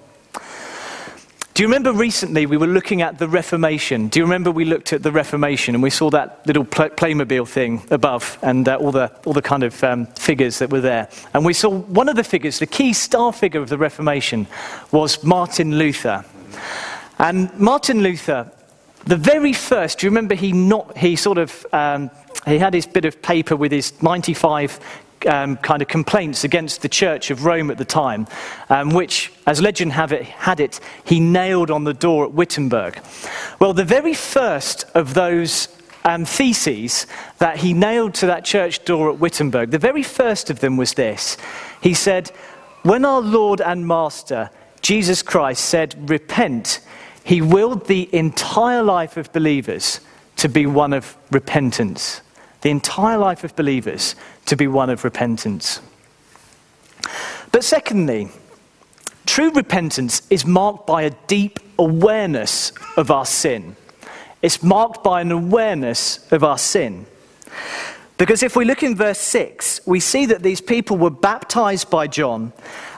Do 1.56 1.62
you 1.62 1.68
remember 1.68 1.92
recently 1.94 2.44
we 2.44 2.58
were 2.58 2.66
looking 2.66 3.00
at 3.00 3.18
the 3.18 3.26
Reformation? 3.26 4.08
Do 4.08 4.20
you 4.20 4.26
remember 4.26 4.50
we 4.50 4.66
looked 4.66 4.92
at 4.92 5.02
the 5.02 5.10
Reformation 5.10 5.74
and 5.74 5.82
we 5.82 5.88
saw 5.88 6.10
that 6.10 6.46
little 6.46 6.66
Playmobil 6.66 7.48
thing 7.48 7.82
above 7.90 8.38
and 8.42 8.68
uh, 8.68 8.76
all, 8.76 8.92
the, 8.92 9.10
all 9.24 9.32
the 9.32 9.40
kind 9.40 9.62
of 9.62 9.82
um, 9.82 10.04
figures 10.18 10.58
that 10.58 10.68
were 10.68 10.82
there? 10.82 11.08
And 11.32 11.46
we 11.46 11.54
saw 11.54 11.70
one 11.70 12.10
of 12.10 12.16
the 12.16 12.24
figures, 12.24 12.58
the 12.58 12.66
key 12.66 12.92
star 12.92 13.32
figure 13.32 13.62
of 13.62 13.70
the 13.70 13.78
Reformation, 13.78 14.46
was 14.92 15.24
Martin 15.24 15.78
Luther. 15.78 16.26
And 17.18 17.50
Martin 17.58 18.02
Luther, 18.02 18.52
the 19.06 19.16
very 19.16 19.54
first, 19.54 20.00
do 20.00 20.06
you 20.06 20.10
remember 20.10 20.34
he, 20.34 20.52
not, 20.52 20.94
he 20.98 21.16
sort 21.16 21.38
of 21.38 21.64
um, 21.72 22.10
he 22.46 22.58
had 22.58 22.74
his 22.74 22.86
bit 22.86 23.04
of 23.04 23.20
paper 23.22 23.56
with 23.56 23.72
his 23.72 24.00
95 24.02 24.78
um, 25.26 25.56
kind 25.56 25.82
of 25.82 25.88
complaints 25.88 26.44
against 26.44 26.82
the 26.82 26.88
Church 26.88 27.30
of 27.30 27.44
Rome 27.44 27.70
at 27.70 27.78
the 27.78 27.84
time, 27.84 28.26
um, 28.68 28.90
which, 28.90 29.32
as 29.46 29.60
legend 29.60 29.92
it, 29.92 30.24
had 30.24 30.60
it, 30.60 30.80
he 31.04 31.20
nailed 31.20 31.70
on 31.70 31.84
the 31.84 31.94
door 31.94 32.24
at 32.24 32.32
Wittenberg. 32.32 33.00
Well, 33.60 33.72
the 33.72 33.84
very 33.84 34.14
first 34.14 34.84
of 34.94 35.14
those 35.14 35.68
um, 36.04 36.24
theses 36.24 37.06
that 37.38 37.58
he 37.58 37.74
nailed 37.74 38.14
to 38.14 38.26
that 38.26 38.44
church 38.44 38.84
door 38.84 39.10
at 39.10 39.18
Wittenberg, 39.18 39.70
the 39.70 39.78
very 39.78 40.02
first 40.02 40.50
of 40.50 40.60
them 40.60 40.76
was 40.76 40.94
this. 40.94 41.36
He 41.80 41.94
said, 41.94 42.28
When 42.82 43.04
our 43.04 43.20
Lord 43.20 43.60
and 43.60 43.86
Master, 43.86 44.50
Jesus 44.82 45.22
Christ, 45.22 45.64
said, 45.64 46.08
Repent, 46.08 46.80
he 47.24 47.42
willed 47.42 47.86
the 47.86 48.08
entire 48.14 48.82
life 48.82 49.16
of 49.16 49.32
believers 49.32 50.00
to 50.36 50.48
be 50.48 50.66
one 50.66 50.92
of 50.92 51.16
repentance 51.30 52.20
the 52.66 52.70
entire 52.72 53.16
life 53.16 53.44
of 53.44 53.54
believers 53.54 54.16
to 54.44 54.56
be 54.56 54.66
one 54.66 54.90
of 54.90 55.04
repentance. 55.04 55.80
But 57.52 57.62
secondly, 57.62 58.30
true 59.24 59.52
repentance 59.52 60.22
is 60.30 60.44
marked 60.44 60.84
by 60.84 61.02
a 61.02 61.10
deep 61.28 61.60
awareness 61.78 62.72
of 62.96 63.12
our 63.12 63.24
sin. 63.24 63.76
It's 64.42 64.64
marked 64.64 65.04
by 65.04 65.20
an 65.20 65.30
awareness 65.30 66.26
of 66.32 66.42
our 66.42 66.58
sin. 66.58 67.06
Because 68.18 68.42
if 68.42 68.56
we 68.56 68.64
look 68.64 68.82
in 68.82 68.96
verse 68.96 69.20
6, 69.20 69.82
we 69.86 70.00
see 70.00 70.26
that 70.26 70.42
these 70.42 70.60
people 70.60 70.96
were 70.96 71.08
baptized 71.08 71.88
by 71.88 72.08
John 72.08 72.52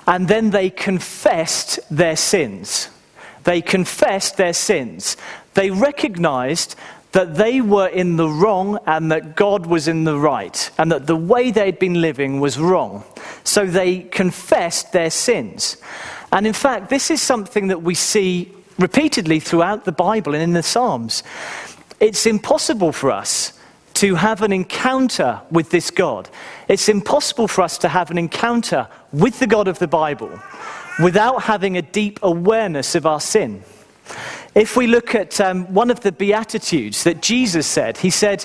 and 0.07 0.29
then 0.29 0.49
they 0.49 0.71
confessed 0.71 1.79
their 1.91 2.17
sins. 2.17 2.89
They 3.45 3.61
confessed 3.61 4.39
their 4.39 4.55
sins. 4.55 5.19
They 5.53 5.71
recognized 5.71 6.75
that 7.13 7.37
they 7.37 7.61
were 7.61 7.89
in 7.89 8.17
the 8.17 8.29
wrong 8.29 8.79
and 8.87 9.11
that 9.11 9.35
God 9.35 9.67
was 9.67 9.89
in 9.89 10.05
the 10.05 10.19
right, 10.19 10.71
and 10.79 10.93
that 10.93 11.07
the 11.07 11.17
way 11.17 11.51
they'd 11.51 11.79
been 11.79 12.01
living 12.01 12.41
was 12.41 12.59
wrong. 12.59 13.05
So 13.45 13.65
they 13.65 14.01
confessed 14.01 14.93
their 14.93 15.11
sins. 15.11 15.79
And 16.33 16.47
in 16.47 16.53
fact, 16.53 16.91
this 16.91 17.11
is 17.11 17.23
something 17.23 17.69
that 17.69 17.83
we 17.83 17.95
see 17.95 18.53
repeatedly 18.79 19.41
throughout 19.41 19.85
the 19.85 19.93
Bible 19.93 20.35
and 20.35 20.43
in 20.43 20.53
the 20.53 20.63
Psalms. 20.63 21.23
It's 21.99 22.27
impossible 22.27 22.93
for 22.93 23.11
us 23.11 23.55
to 23.95 24.15
have 24.15 24.43
an 24.43 24.53
encounter 24.53 25.41
with 25.51 25.71
this 25.71 25.91
God. 25.91 26.29
It's 26.69 26.89
impossible 26.89 27.49
for 27.49 27.63
us 27.63 27.79
to 27.79 27.89
have 27.89 28.11
an 28.11 28.19
encounter 28.19 28.87
with 29.13 29.41
the 29.41 29.47
God 29.47 29.67
of 29.67 29.81
the 29.81 29.89
Bible 29.89 30.39
without 31.03 31.43
having 31.43 31.77
a 31.77 31.83
deep 31.83 32.21
awareness 32.23 32.95
of 32.95 33.07
our 33.07 33.21
sin. 33.21 33.63
If 34.59 34.77
we 34.77 34.89
look 34.89 35.15
at 35.15 35.41
um, 35.41 35.73
one 35.73 35.89
of 35.89 36.01
the 36.01 36.11
Beatitudes 36.11 37.05
that 37.05 37.23
Jesus 37.23 37.65
said, 37.65 37.99
he 37.99 38.11
said, 38.11 38.45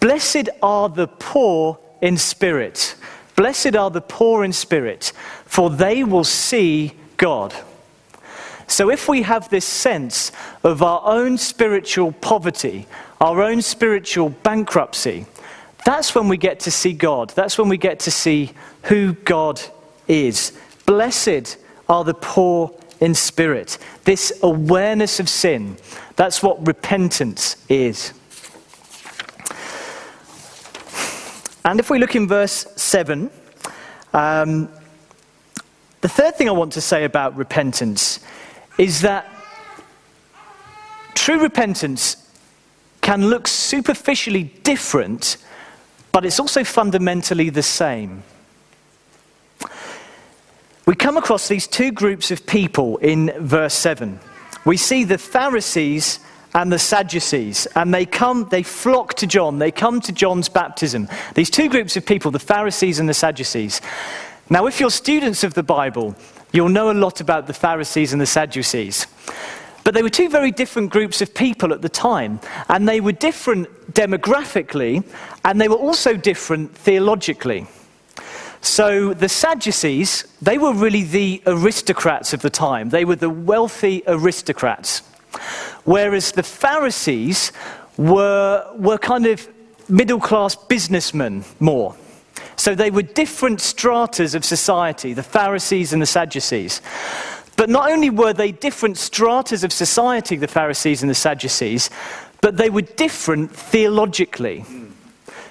Blessed 0.00 0.48
are 0.62 0.88
the 0.88 1.06
poor 1.06 1.78
in 2.00 2.16
spirit. 2.16 2.94
Blessed 3.36 3.76
are 3.76 3.90
the 3.90 4.00
poor 4.00 4.42
in 4.42 4.54
spirit, 4.54 5.12
for 5.44 5.68
they 5.68 6.02
will 6.02 6.24
see 6.24 6.94
God. 7.18 7.52
So, 8.68 8.88
if 8.88 9.06
we 9.06 9.20
have 9.20 9.50
this 9.50 9.66
sense 9.66 10.32
of 10.64 10.82
our 10.82 11.02
own 11.04 11.36
spiritual 11.36 12.12
poverty, 12.12 12.86
our 13.20 13.42
own 13.42 13.60
spiritual 13.60 14.30
bankruptcy, 14.30 15.26
that's 15.84 16.14
when 16.14 16.28
we 16.28 16.38
get 16.38 16.60
to 16.60 16.70
see 16.70 16.94
God. 16.94 17.34
That's 17.36 17.58
when 17.58 17.68
we 17.68 17.76
get 17.76 18.00
to 18.00 18.10
see 18.10 18.52
who 18.84 19.12
God 19.12 19.60
is. 20.08 20.58
Blessed 20.86 21.58
are 21.86 22.04
the 22.04 22.14
poor 22.14 22.74
in 23.00 23.14
spirit. 23.14 23.78
This 24.04 24.32
awareness 24.42 25.20
of 25.20 25.28
sin. 25.28 25.76
That's 26.16 26.42
what 26.42 26.66
repentance 26.66 27.56
is. 27.68 28.12
And 31.64 31.78
if 31.78 31.90
we 31.90 31.98
look 31.98 32.14
in 32.14 32.26
verse 32.26 32.66
7, 32.76 33.30
um, 34.12 34.68
the 36.00 36.08
third 36.08 36.36
thing 36.36 36.48
I 36.48 36.52
want 36.52 36.72
to 36.72 36.80
say 36.80 37.04
about 37.04 37.36
repentance 37.36 38.20
is 38.78 39.02
that 39.02 39.28
true 41.14 41.40
repentance 41.40 42.16
can 43.02 43.28
look 43.28 43.46
superficially 43.46 44.44
different, 44.44 45.36
but 46.12 46.24
it's 46.24 46.40
also 46.40 46.64
fundamentally 46.64 47.50
the 47.50 47.62
same 47.62 48.22
we 50.90 50.96
come 50.96 51.16
across 51.16 51.46
these 51.46 51.68
two 51.68 51.92
groups 51.92 52.32
of 52.32 52.44
people 52.46 52.96
in 52.96 53.32
verse 53.38 53.74
7. 53.74 54.18
We 54.64 54.76
see 54.76 55.04
the 55.04 55.18
Pharisees 55.18 56.18
and 56.52 56.72
the 56.72 56.80
Sadducees, 56.80 57.68
and 57.76 57.94
they 57.94 58.04
come, 58.04 58.48
they 58.50 58.64
flock 58.64 59.14
to 59.14 59.28
John, 59.28 59.60
they 59.60 59.70
come 59.70 60.00
to 60.00 60.10
John's 60.10 60.48
baptism. 60.48 61.08
These 61.36 61.48
two 61.48 61.68
groups 61.68 61.96
of 61.96 62.04
people, 62.04 62.32
the 62.32 62.40
Pharisees 62.40 62.98
and 62.98 63.08
the 63.08 63.14
Sadducees. 63.14 63.80
Now, 64.50 64.66
if 64.66 64.80
you're 64.80 64.90
students 64.90 65.44
of 65.44 65.54
the 65.54 65.62
Bible, 65.62 66.16
you'll 66.52 66.68
know 66.68 66.90
a 66.90 66.92
lot 66.92 67.20
about 67.20 67.46
the 67.46 67.54
Pharisees 67.54 68.12
and 68.12 68.20
the 68.20 68.26
Sadducees. 68.26 69.06
But 69.84 69.94
they 69.94 70.02
were 70.02 70.10
two 70.10 70.28
very 70.28 70.50
different 70.50 70.90
groups 70.90 71.22
of 71.22 71.32
people 71.32 71.72
at 71.72 71.82
the 71.82 71.88
time, 71.88 72.40
and 72.68 72.88
they 72.88 73.00
were 73.00 73.12
different 73.12 73.68
demographically, 73.94 75.04
and 75.44 75.60
they 75.60 75.68
were 75.68 75.76
also 75.76 76.16
different 76.16 76.74
theologically. 76.74 77.68
So 78.60 79.14
the 79.14 79.28
Sadducees, 79.28 80.24
they 80.42 80.58
were 80.58 80.72
really 80.72 81.02
the 81.02 81.42
aristocrats 81.46 82.32
of 82.32 82.42
the 82.42 82.50
time. 82.50 82.90
They 82.90 83.04
were 83.04 83.16
the 83.16 83.30
wealthy 83.30 84.02
aristocrats. 84.06 85.02
Whereas 85.84 86.32
the 86.32 86.42
Pharisees 86.42 87.52
were, 87.96 88.66
were 88.76 88.98
kind 88.98 89.26
of 89.26 89.48
middle 89.88 90.20
class 90.20 90.54
businessmen 90.54 91.44
more. 91.58 91.96
So 92.56 92.74
they 92.74 92.90
were 92.90 93.02
different 93.02 93.60
stratas 93.60 94.34
of 94.34 94.44
society, 94.44 95.14
the 95.14 95.22
Pharisees 95.22 95.92
and 95.92 96.02
the 96.02 96.06
Sadducees. 96.06 96.82
But 97.56 97.70
not 97.70 97.90
only 97.90 98.10
were 98.10 98.32
they 98.32 98.52
different 98.52 98.98
stratas 98.98 99.64
of 99.64 99.72
society, 99.72 100.36
the 100.36 100.48
Pharisees 100.48 101.02
and 101.02 101.10
the 101.10 101.14
Sadducees, 101.14 101.90
but 102.40 102.56
they 102.56 102.70
were 102.70 102.82
different 102.82 103.54
theologically. 103.54 104.64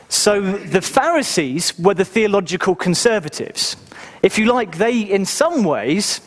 So 0.09 0.41
the 0.41 0.81
Pharisees 0.81 1.77
were 1.79 1.93
the 1.93 2.03
theological 2.03 2.75
conservatives. 2.75 3.77
If 4.23 4.37
you 4.37 4.51
like, 4.51 4.77
they, 4.77 4.99
in 5.01 5.25
some 5.25 5.63
ways, 5.63 6.19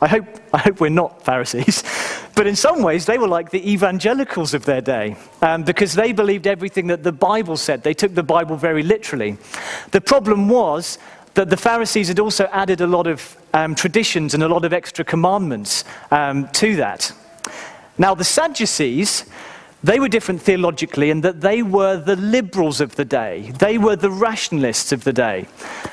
I 0.00 0.08
hope, 0.08 0.26
I 0.52 0.58
hope 0.58 0.80
we're 0.80 0.88
not 0.88 1.24
Pharisees, 1.24 1.84
but 2.34 2.46
in 2.46 2.56
some 2.56 2.82
ways 2.82 3.06
they 3.06 3.18
were 3.18 3.28
like 3.28 3.50
the 3.50 3.70
evangelicals 3.70 4.52
of 4.52 4.64
their 4.64 4.80
day 4.80 5.16
um, 5.42 5.62
because 5.62 5.94
they 5.94 6.12
believed 6.12 6.46
everything 6.46 6.88
that 6.88 7.04
the 7.04 7.12
Bible 7.12 7.56
said. 7.56 7.84
They 7.84 7.94
took 7.94 8.14
the 8.14 8.22
Bible 8.22 8.56
very 8.56 8.82
literally. 8.82 9.36
The 9.92 10.00
problem 10.00 10.48
was 10.48 10.98
that 11.34 11.50
the 11.50 11.56
Pharisees 11.56 12.08
had 12.08 12.18
also 12.18 12.46
added 12.46 12.80
a 12.80 12.86
lot 12.86 13.06
of 13.06 13.36
um, 13.54 13.76
traditions 13.76 14.34
and 14.34 14.42
a 14.42 14.48
lot 14.48 14.64
of 14.64 14.72
extra 14.72 15.04
commandments 15.04 15.84
um, 16.10 16.48
to 16.48 16.76
that. 16.76 17.12
Now, 17.96 18.14
the 18.14 18.24
Sadducees, 18.24 19.26
they 19.82 19.98
were 19.98 20.08
different 20.08 20.42
theologically 20.42 21.10
in 21.10 21.22
that 21.22 21.40
they 21.40 21.62
were 21.62 21.96
the 21.96 22.16
liberals 22.16 22.80
of 22.80 22.96
the 22.96 23.04
day. 23.04 23.50
They 23.58 23.78
were 23.78 23.96
the 23.96 24.10
rationalists 24.10 24.92
of 24.92 25.04
the 25.04 25.12
day. 25.12 25.46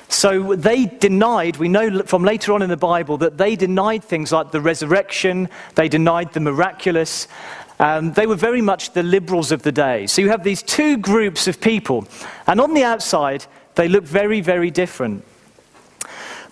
So 0.10 0.56
they 0.56 0.86
denied, 0.86 1.58
we 1.58 1.70
know 1.70 2.04
from 2.04 2.24
later 2.24 2.52
on 2.54 2.62
in 2.62 2.70
the 2.70 2.78
Bible, 2.78 3.18
that 3.18 3.38
they 3.38 3.56
denied 3.56 4.04
things 4.04 4.32
like 4.32 4.52
the 4.52 4.62
resurrection, 4.62 5.48
they 5.76 5.88
denied 5.88 6.34
the 6.34 6.42
miraculous. 6.42 7.28
Um, 7.80 8.12
they 8.14 8.28
were 8.28 8.36
very 8.36 8.62
much 8.62 8.92
the 8.92 9.04
liberals 9.04 9.52
of 9.52 9.64
the 9.64 9.72
day. 9.72 10.08
So 10.08 10.22
you 10.22 10.30
have 10.30 10.44
these 10.44 10.64
two 10.64 10.98
groups 10.98 11.48
of 11.48 11.62
people, 11.62 12.08
and 12.46 12.60
on 12.60 12.74
the 12.74 12.84
outside, 12.84 13.46
they 13.76 13.88
look 13.88 14.04
very, 14.04 14.42
very 14.42 14.72
different. 14.72 15.24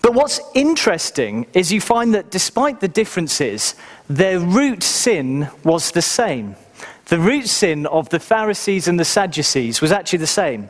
But 0.02 0.14
what's 0.14 0.40
interesting 0.54 1.48
is 1.54 1.72
you 1.72 1.82
find 1.82 2.14
that 2.14 2.30
despite 2.30 2.80
the 2.80 2.88
differences, 2.88 3.74
their 4.08 4.40
root 4.40 4.84
sin 4.84 5.50
was 5.64 5.92
the 5.92 6.02
same. 6.02 6.56
The 7.06 7.20
root 7.20 7.48
sin 7.48 7.86
of 7.86 8.10
the 8.10 8.20
Pharisees 8.20 8.88
and 8.88 9.00
the 9.00 9.06
Sadducees 9.06 9.80
was 9.80 9.92
actually 9.92 10.20
the 10.20 10.28
same. 10.28 10.70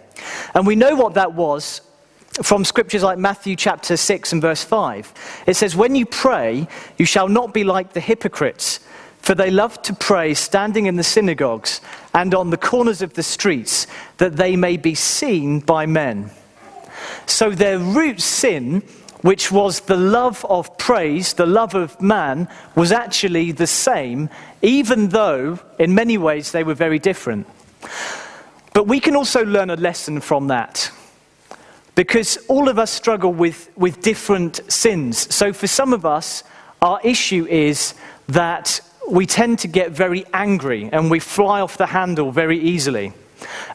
And 0.53 0.67
we 0.67 0.75
know 0.75 0.95
what 0.95 1.13
that 1.13 1.33
was 1.33 1.81
from 2.43 2.65
scriptures 2.65 3.03
like 3.03 3.17
Matthew 3.17 3.55
chapter 3.55 3.95
6 3.95 4.33
and 4.33 4.41
verse 4.41 4.63
5. 4.63 5.43
It 5.47 5.55
says, 5.55 5.75
When 5.75 5.95
you 5.95 6.05
pray, 6.05 6.67
you 6.97 7.05
shall 7.05 7.29
not 7.29 7.53
be 7.53 7.63
like 7.63 7.93
the 7.93 8.01
hypocrites, 8.01 8.81
for 9.19 9.33
they 9.33 9.49
love 9.49 9.81
to 9.83 9.93
pray 9.93 10.33
standing 10.33 10.87
in 10.87 10.97
the 10.97 11.03
synagogues 11.03 11.79
and 12.13 12.35
on 12.35 12.49
the 12.49 12.57
corners 12.57 13.01
of 13.01 13.13
the 13.13 13.23
streets, 13.23 13.87
that 14.17 14.35
they 14.35 14.57
may 14.57 14.75
be 14.75 14.93
seen 14.93 15.61
by 15.61 15.85
men. 15.85 16.29
So 17.25 17.49
their 17.49 17.79
root 17.79 18.21
sin 18.21 18.83
which 19.25 19.51
was 19.51 19.79
the 19.79 19.97
love 19.97 20.45
of 20.51 20.77
praise, 20.77 21.33
the 21.33 21.47
love 21.47 21.73
of 21.73 21.99
man, 21.99 22.47
was 22.75 22.91
actually 22.91 23.51
the 23.51 23.65
same, 23.65 24.29
even 24.61 25.07
though 25.07 25.57
in 25.79 25.95
many 25.95 26.15
ways 26.15 26.51
they 26.51 26.63
were 26.63 26.75
very 26.75 26.99
different. 26.99 27.47
But 28.73 28.85
we 28.85 28.99
can 28.99 29.15
also 29.15 29.43
learn 29.43 29.71
a 29.71 29.77
lesson 29.77 30.21
from 30.21 30.49
that. 30.49 30.91
Because 31.95 32.37
all 32.47 32.69
of 32.69 32.77
us 32.77 32.91
struggle 32.91 33.33
with, 33.33 33.75
with 33.75 33.99
different 34.03 34.59
sins. 34.71 35.33
So 35.33 35.53
for 35.53 35.65
some 35.65 35.91
of 35.91 36.05
us, 36.05 36.43
our 36.83 36.99
issue 37.03 37.47
is 37.47 37.95
that 38.27 38.79
we 39.09 39.25
tend 39.25 39.57
to 39.57 39.67
get 39.67 39.89
very 39.89 40.23
angry 40.35 40.87
and 40.91 41.09
we 41.09 41.19
fly 41.19 41.61
off 41.61 41.77
the 41.77 41.87
handle 41.87 42.31
very 42.31 42.59
easily. 42.59 43.11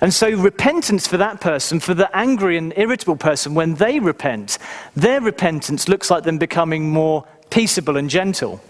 And 0.01 0.13
so, 0.13 0.31
repentance 0.31 1.07
for 1.07 1.17
that 1.17 1.41
person, 1.41 1.81
for 1.81 1.95
the 1.95 2.15
angry 2.17 2.57
and 2.57 2.73
irritable 2.77 3.17
person, 3.17 3.55
when 3.55 3.75
they 3.75 4.01
repent, 4.01 4.59
their 4.95 5.21
repentance 5.21 5.89
looks 5.89 6.11
like 6.11 6.25
them 6.25 6.39
becoming 6.39 6.91
more 6.91 7.25
peaceable 7.51 7.97
and 7.97 8.09
gentle. 8.09 8.61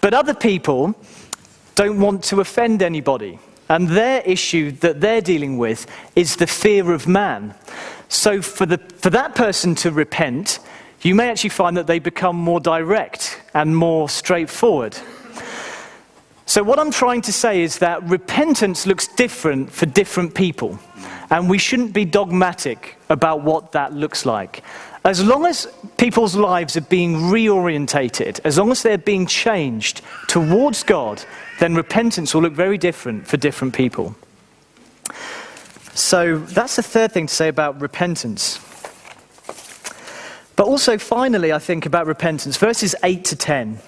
But 0.00 0.14
other 0.14 0.34
people 0.34 0.94
don't 1.74 2.00
want 2.00 2.24
to 2.24 2.40
offend 2.40 2.82
anybody. 2.82 3.38
And 3.68 3.88
their 3.88 4.20
issue 4.22 4.70
that 4.72 5.00
they're 5.00 5.20
dealing 5.20 5.58
with 5.58 5.86
is 6.14 6.36
the 6.36 6.46
fear 6.46 6.92
of 6.92 7.08
man. 7.08 7.54
So, 8.08 8.40
for, 8.40 8.66
the, 8.66 8.78
for 8.78 9.10
that 9.10 9.34
person 9.34 9.74
to 9.76 9.90
repent, 9.90 10.60
you 11.02 11.14
may 11.14 11.28
actually 11.28 11.50
find 11.50 11.76
that 11.76 11.86
they 11.86 11.98
become 11.98 12.36
more 12.36 12.60
direct 12.60 13.40
and 13.54 13.76
more 13.76 14.08
straightforward. 14.08 14.96
So, 16.48 16.62
what 16.62 16.78
I'm 16.78 16.92
trying 16.92 17.22
to 17.22 17.32
say 17.32 17.62
is 17.62 17.78
that 17.78 18.04
repentance 18.04 18.86
looks 18.86 19.08
different 19.08 19.72
for 19.72 19.84
different 19.84 20.32
people, 20.32 20.78
and 21.28 21.50
we 21.50 21.58
shouldn't 21.58 21.92
be 21.92 22.04
dogmatic 22.04 22.96
about 23.08 23.42
what 23.42 23.72
that 23.72 23.92
looks 23.92 24.24
like. 24.24 24.62
As 25.04 25.24
long 25.24 25.44
as 25.44 25.66
people's 25.98 26.36
lives 26.36 26.76
are 26.76 26.82
being 26.82 27.14
reorientated, 27.16 28.38
as 28.44 28.58
long 28.58 28.70
as 28.70 28.84
they're 28.84 28.96
being 28.96 29.26
changed 29.26 30.02
towards 30.28 30.84
God, 30.84 31.24
then 31.58 31.74
repentance 31.74 32.32
will 32.32 32.42
look 32.42 32.52
very 32.52 32.78
different 32.78 33.26
for 33.26 33.36
different 33.36 33.74
people. 33.74 34.14
So, 35.94 36.38
that's 36.38 36.76
the 36.76 36.82
third 36.84 37.10
thing 37.10 37.26
to 37.26 37.34
say 37.34 37.48
about 37.48 37.80
repentance. 37.80 38.60
But 40.54 40.68
also, 40.68 40.96
finally, 40.96 41.52
I 41.52 41.58
think 41.58 41.86
about 41.86 42.06
repentance, 42.06 42.56
verses 42.56 42.94
8 43.02 43.24
to 43.24 43.36
10. 43.36 43.80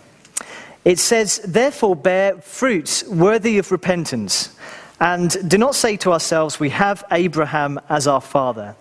It 0.85 0.99
says, 0.99 1.41
Therefore, 1.45 1.97
bear 1.97 2.37
fruits 2.37 3.05
worthy 3.05 3.59
of 3.59 3.71
repentance, 3.73 4.57
and 5.01 5.49
do 5.49 5.59
not 5.59 5.75
say 5.75 5.97
to 5.99 6.12
ourselves, 6.12 6.59
We 6.59 6.71
have 6.71 7.05
Abraham 7.11 7.81
as 7.88 8.07
our 8.07 8.21
father. 8.21 8.77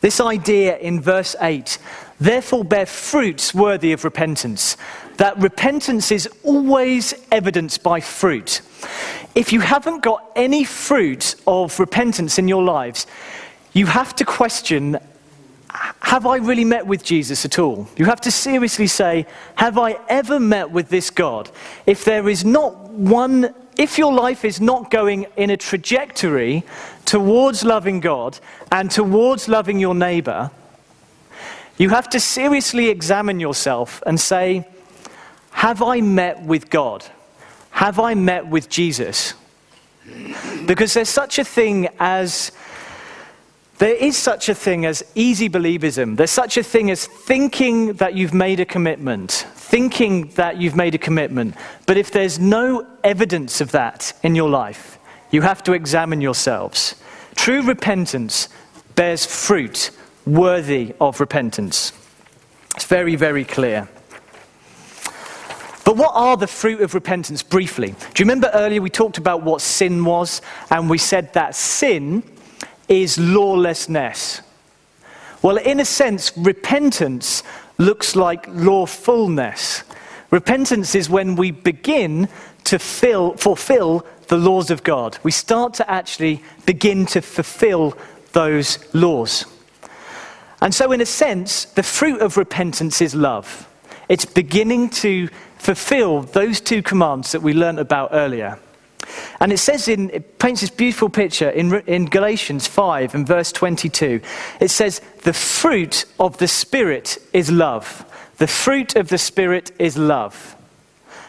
This 0.00 0.20
idea 0.20 0.78
in 0.78 1.00
verse 1.00 1.36
8, 1.40 1.78
therefore, 2.18 2.64
bear 2.64 2.86
fruits 2.86 3.52
worthy 3.52 3.92
of 3.92 4.04
repentance. 4.04 4.76
That 5.18 5.38
repentance 5.38 6.10
is 6.10 6.28
always 6.42 7.12
evidenced 7.30 7.82
by 7.82 8.00
fruit. 8.00 8.62
If 9.34 9.52
you 9.52 9.60
haven't 9.60 10.02
got 10.02 10.30
any 10.34 10.64
fruit 10.64 11.34
of 11.46 11.78
repentance 11.78 12.38
in 12.38 12.48
your 12.48 12.62
lives, 12.62 13.06
you 13.72 13.86
have 13.86 14.16
to 14.16 14.24
question 14.24 14.98
have 16.00 16.26
I 16.26 16.36
really 16.36 16.64
met 16.64 16.86
with 16.86 17.04
Jesus 17.04 17.44
at 17.44 17.58
all? 17.58 17.88
You 17.96 18.06
have 18.06 18.20
to 18.22 18.30
seriously 18.30 18.86
say, 18.86 19.26
Have 19.56 19.78
I 19.78 19.98
ever 20.08 20.40
met 20.40 20.70
with 20.70 20.88
this 20.88 21.10
God? 21.10 21.50
If 21.86 22.04
there 22.04 22.28
is 22.28 22.44
not 22.44 22.90
one, 22.90 23.54
if 23.76 23.96
your 23.96 24.12
life 24.12 24.44
is 24.44 24.60
not 24.60 24.90
going 24.90 25.26
in 25.36 25.50
a 25.50 25.56
trajectory 25.56 26.64
towards 27.04 27.64
loving 27.64 28.00
God 28.00 28.38
and 28.72 28.90
towards 28.90 29.48
loving 29.48 29.78
your 29.78 29.94
neighbor, 29.94 30.50
you 31.78 31.90
have 31.90 32.10
to 32.10 32.20
seriously 32.20 32.88
examine 32.88 33.38
yourself 33.38 34.02
and 34.04 34.18
say, 34.18 34.66
Have 35.52 35.82
I 35.82 36.00
met 36.00 36.42
with 36.42 36.70
God? 36.70 37.04
Have 37.70 38.00
I 38.00 38.14
met 38.14 38.48
with 38.48 38.68
Jesus? 38.68 39.34
Because 40.66 40.94
there's 40.94 41.08
such 41.08 41.38
a 41.38 41.44
thing 41.44 41.88
as 42.00 42.50
there 43.80 43.94
is 43.94 44.14
such 44.14 44.50
a 44.50 44.54
thing 44.54 44.84
as 44.84 45.02
easy 45.14 45.48
believism. 45.48 46.14
There's 46.14 46.30
such 46.30 46.58
a 46.58 46.62
thing 46.62 46.90
as 46.90 47.06
thinking 47.06 47.94
that 47.94 48.14
you've 48.14 48.34
made 48.34 48.60
a 48.60 48.66
commitment, 48.66 49.46
thinking 49.54 50.28
that 50.34 50.58
you've 50.58 50.76
made 50.76 50.94
a 50.94 50.98
commitment. 50.98 51.54
But 51.86 51.96
if 51.96 52.10
there's 52.10 52.38
no 52.38 52.86
evidence 53.02 53.62
of 53.62 53.70
that 53.70 54.12
in 54.22 54.34
your 54.34 54.50
life, 54.50 54.98
you 55.30 55.40
have 55.40 55.62
to 55.62 55.72
examine 55.72 56.20
yourselves. 56.20 56.94
True 57.36 57.62
repentance 57.62 58.50
bears 58.96 59.24
fruit 59.24 59.92
worthy 60.26 60.94
of 61.00 61.18
repentance. 61.18 61.94
It's 62.76 62.84
very, 62.84 63.16
very 63.16 63.46
clear. 63.46 63.88
But 65.86 65.96
what 65.96 66.12
are 66.14 66.36
the 66.36 66.46
fruit 66.46 66.82
of 66.82 66.92
repentance 66.92 67.42
briefly? 67.42 67.92
Do 67.92 68.22
you 68.22 68.26
remember 68.26 68.50
earlier 68.52 68.82
we 68.82 68.90
talked 68.90 69.16
about 69.16 69.42
what 69.42 69.62
sin 69.62 70.04
was? 70.04 70.42
And 70.70 70.90
we 70.90 70.98
said 70.98 71.32
that 71.32 71.54
sin 71.54 72.22
is 72.90 73.18
lawlessness. 73.18 74.42
Well, 75.40 75.56
in 75.56 75.80
a 75.80 75.84
sense, 75.86 76.36
repentance 76.36 77.42
looks 77.78 78.14
like 78.14 78.46
lawfulness. 78.48 79.84
Repentance 80.30 80.94
is 80.94 81.08
when 81.08 81.36
we 81.36 81.50
begin 81.50 82.28
to 82.64 82.78
fill, 82.78 83.36
fulfill 83.36 84.04
the 84.28 84.36
laws 84.36 84.70
of 84.70 84.82
God. 84.82 85.18
We 85.22 85.30
start 85.30 85.72
to 85.74 85.90
actually 85.90 86.42
begin 86.66 87.06
to 87.06 87.22
fulfill 87.22 87.96
those 88.32 88.78
laws. 88.94 89.46
And 90.60 90.74
so, 90.74 90.92
in 90.92 91.00
a 91.00 91.06
sense, 91.06 91.64
the 91.64 91.82
fruit 91.82 92.20
of 92.20 92.36
repentance 92.36 93.00
is 93.00 93.14
love. 93.14 93.66
It's 94.08 94.26
beginning 94.26 94.90
to 94.90 95.28
fulfill 95.56 96.22
those 96.22 96.60
two 96.60 96.82
commands 96.82 97.32
that 97.32 97.42
we 97.42 97.54
learnt 97.54 97.78
about 97.78 98.10
earlier. 98.12 98.58
And 99.40 99.52
it 99.52 99.58
says 99.58 99.88
in, 99.88 100.10
it 100.10 100.38
paints 100.38 100.60
this 100.60 100.70
beautiful 100.70 101.08
picture 101.08 101.48
in, 101.48 101.74
in 101.86 102.06
Galatians 102.06 102.66
5 102.66 103.14
and 103.14 103.26
verse 103.26 103.52
22. 103.52 104.20
It 104.60 104.70
says, 104.70 105.00
The 105.22 105.32
fruit 105.32 106.04
of 106.18 106.38
the 106.38 106.48
Spirit 106.48 107.18
is 107.32 107.50
love. 107.50 108.04
The 108.38 108.46
fruit 108.46 108.96
of 108.96 109.08
the 109.08 109.18
Spirit 109.18 109.72
is 109.78 109.96
love. 109.96 110.56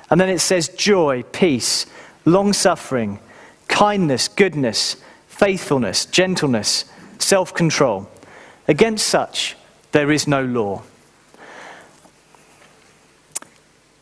And 0.09 0.19
then 0.19 0.29
it 0.29 0.39
says 0.39 0.67
joy, 0.67 1.23
peace, 1.23 1.85
long 2.25 2.53
suffering, 2.53 3.19
kindness, 3.67 4.27
goodness, 4.27 4.97
faithfulness, 5.27 6.05
gentleness, 6.05 6.85
self 7.17 7.53
control. 7.53 8.09
Against 8.67 9.07
such, 9.07 9.55
there 9.93 10.11
is 10.11 10.27
no 10.27 10.43
law. 10.43 10.83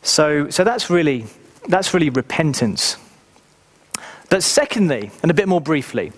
So, 0.02 0.50
so 0.50 0.64
that's, 0.64 0.90
really, 0.90 1.26
that's 1.68 1.94
really 1.94 2.10
repentance. 2.10 2.96
But 4.30 4.42
secondly, 4.42 5.10
and 5.22 5.30
a 5.30 5.34
bit 5.34 5.48
more 5.48 5.60
briefly, 5.60 6.12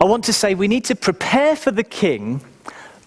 I 0.00 0.04
want 0.04 0.24
to 0.24 0.32
say 0.32 0.54
we 0.54 0.66
need 0.66 0.86
to 0.86 0.96
prepare 0.96 1.54
for 1.54 1.70
the 1.70 1.84
king 1.84 2.40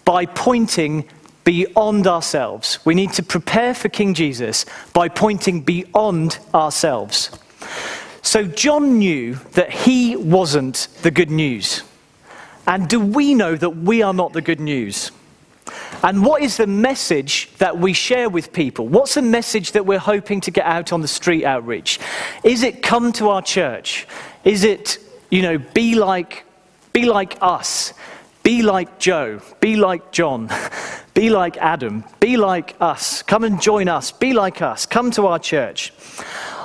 by 0.04 0.24
pointing 0.24 1.06
beyond 1.46 2.06
ourselves. 2.06 2.78
We 2.84 2.94
need 2.94 3.12
to 3.14 3.22
prepare 3.22 3.72
for 3.72 3.88
King 3.88 4.14
Jesus 4.14 4.66
by 4.92 5.08
pointing 5.08 5.60
beyond 5.60 6.38
ourselves. 6.52 7.30
So 8.20 8.44
John 8.44 8.98
knew 8.98 9.34
that 9.52 9.70
he 9.70 10.16
wasn't 10.16 10.88
the 11.02 11.12
good 11.12 11.30
news. 11.30 11.82
And 12.66 12.88
do 12.88 12.98
we 12.98 13.34
know 13.34 13.54
that 13.54 13.70
we 13.70 14.02
are 14.02 14.12
not 14.12 14.32
the 14.32 14.42
good 14.42 14.58
news? 14.58 15.12
And 16.06 16.24
what 16.24 16.40
is 16.40 16.56
the 16.56 16.68
message 16.68 17.50
that 17.58 17.78
we 17.78 17.92
share 17.92 18.30
with 18.30 18.52
people? 18.52 18.86
What's 18.86 19.14
the 19.14 19.22
message 19.22 19.72
that 19.72 19.86
we're 19.86 19.98
hoping 19.98 20.40
to 20.42 20.52
get 20.52 20.64
out 20.64 20.92
on 20.92 21.00
the 21.00 21.08
street 21.08 21.44
outreach? 21.44 21.98
Is 22.44 22.62
it 22.62 22.80
come 22.80 23.10
to 23.14 23.30
our 23.30 23.42
church? 23.42 24.06
Is 24.44 24.62
it, 24.62 25.00
you 25.30 25.42
know, 25.42 25.58
be 25.58 25.96
like, 25.96 26.44
be 26.92 27.06
like 27.06 27.36
us? 27.40 27.92
Be 28.44 28.62
like 28.62 29.00
Joe. 29.00 29.40
Be 29.58 29.74
like 29.74 30.12
John. 30.12 30.48
Be 31.14 31.28
like 31.30 31.56
Adam. 31.56 32.04
Be 32.20 32.36
like 32.36 32.76
us. 32.78 33.22
Come 33.22 33.42
and 33.42 33.60
join 33.60 33.88
us. 33.88 34.12
Be 34.12 34.32
like 34.32 34.62
us. 34.62 34.86
Come 34.86 35.10
to 35.12 35.26
our 35.26 35.40
church. 35.40 35.92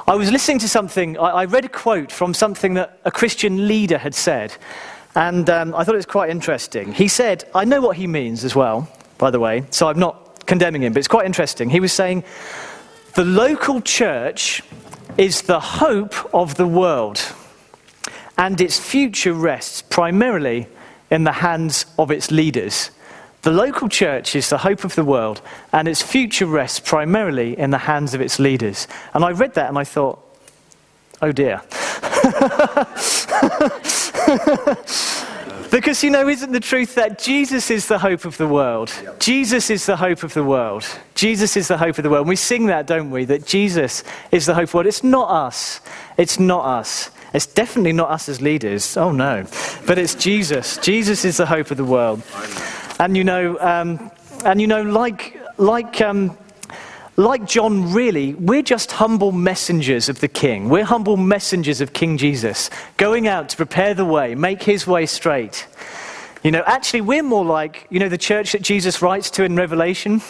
I 0.06 0.14
was 0.14 0.32
listening 0.32 0.60
to 0.60 0.70
something, 0.70 1.18
I, 1.18 1.46
read 1.46 1.66
a 1.66 1.70
quote 1.70 2.12
from 2.12 2.36
something 2.36 2.76
that 2.76 3.00
a 3.06 3.12
Christian 3.12 3.68
leader 3.68 3.98
had 3.98 4.14
said, 4.14 4.54
and 5.16 5.50
um, 5.50 5.74
I 5.74 5.84
thought 5.84 5.96
it 5.96 5.98
was 5.98 6.06
quite 6.06 6.30
interesting. 6.30 6.92
He 6.92 7.08
said, 7.08 7.46
I 7.56 7.66
know 7.66 7.82
what 7.82 7.96
he 7.96 8.08
means 8.08 8.44
as 8.44 8.54
well, 8.56 8.90
by 9.22 9.30
the 9.30 9.40
way, 9.40 9.64
so 9.70 9.88
I'm 9.88 10.00
not 10.00 10.48
condemning 10.48 10.82
him, 10.82 10.94
but 10.94 11.00
it's 11.00 11.08
quite 11.08 11.28
interesting. 11.28 11.70
He 11.70 11.80
was 11.80 11.94
saying, 11.94 12.24
The 13.14 13.24
local 13.24 13.80
church 13.80 14.64
is 15.16 15.44
the 15.44 15.60
hope 15.60 16.34
of 16.34 16.56
the 16.56 16.66
world, 16.66 17.22
and 18.36 18.60
its 18.60 18.80
future 18.80 19.34
rests 19.34 19.84
primarily 19.84 20.68
in 21.12 21.24
the 21.24 21.34
hands 21.34 21.86
of 22.00 22.10
its 22.10 22.32
leaders. 22.32 22.90
The 23.44 23.52
local 23.52 23.90
church 23.90 24.36
is 24.36 24.50
the 24.50 24.58
hope 24.58 24.84
of 24.84 24.96
the 24.96 25.06
world, 25.06 25.42
and 25.72 25.88
its 25.88 26.02
future 26.02 26.48
rests 26.48 26.80
primarily 26.80 27.58
in 27.60 27.70
the 27.70 27.78
hands 27.78 28.16
of 28.16 28.22
its 28.22 28.40
leaders. 28.40 28.88
And 29.14 29.24
I 29.24 29.30
read 29.30 29.54
that 29.54 29.70
and 29.70 29.78
I 29.78 29.84
thought, 29.84 30.20
oh 31.22 31.32
dear. 31.32 31.62
because, 35.72 36.04
you 36.04 36.10
know, 36.10 36.28
isn't 36.28 36.52
the 36.52 36.60
truth 36.60 36.96
that 36.96 37.18
Jesus 37.18 37.72
is 37.72 37.88
the 37.88 37.98
hope 37.98 38.26
of 38.26 38.38
the 38.38 38.48
world? 38.48 38.94
Yep. 39.02 39.20
Jesus 39.22 39.70
is 39.70 39.86
the 39.86 39.96
hope 39.96 40.22
of 40.22 40.34
the 40.34 40.44
world. 40.44 40.86
Jesus 41.16 41.56
is 41.56 41.70
the 41.70 41.78
hope 41.78 41.98
of 41.98 42.04
the 42.04 42.10
world. 42.10 42.24
And 42.24 42.30
we 42.30 42.36
sing 42.36 42.66
that, 42.66 42.88
don't 42.88 43.10
we? 43.10 43.24
That 43.24 43.46
Jesus 43.46 44.04
is 44.32 44.46
the 44.46 44.54
hope 44.54 44.66
of 44.66 44.72
the 44.72 44.78
world. 44.78 44.88
It's 44.88 45.04
not 45.04 45.30
us. 45.30 45.80
It's 46.18 46.40
not 46.40 46.66
us. 46.66 47.10
It's 47.34 47.46
definitely 47.46 47.94
not 47.94 48.10
us 48.10 48.28
as 48.28 48.42
leaders. 48.42 48.98
Oh, 48.98 49.14
no. 49.14 49.48
But 49.88 49.98
it's 49.98 50.14
Jesus. 50.14 50.78
Jesus 50.78 51.24
is 51.24 51.38
the 51.38 51.46
hope 51.46 51.72
of 51.72 51.78
the 51.78 51.86
world. 51.86 52.22
And 53.00 53.16
you 53.16 53.24
know, 53.24 53.58
um, 53.60 54.12
and 54.44 54.60
you 54.60 54.68
know, 54.68 54.82
like, 54.82 55.40
like, 55.58 56.02
um, 56.02 56.38
like 57.18 57.46
John, 57.46 57.94
really, 57.94 58.34
we're 58.36 58.62
just 58.62 58.94
humble 58.94 59.32
messengers 59.32 60.10
of 60.10 60.22
the 60.22 60.28
King. 60.28 60.70
We're 60.70 60.86
humble 60.86 61.18
messengers 61.18 61.82
of 61.82 61.94
King 61.94 62.18
Jesus, 62.18 62.70
going 62.98 63.28
out 63.28 63.50
to 63.50 63.58
prepare 63.58 63.94
the 63.94 64.06
way, 64.06 64.36
make 64.36 64.64
his 64.64 64.88
way 64.88 65.06
straight. 65.06 65.68
You 66.44 66.50
know, 66.50 66.64
actually, 66.66 67.02
we're 67.02 67.22
more 67.22 67.46
like, 67.46 67.86
you 67.92 68.00
know, 68.00 68.10
the 68.10 68.18
church 68.18 68.54
that 68.54 68.64
Jesus 68.64 69.02
writes 69.02 69.30
to 69.32 69.44
in 69.44 69.56
Revelation. 69.56 70.22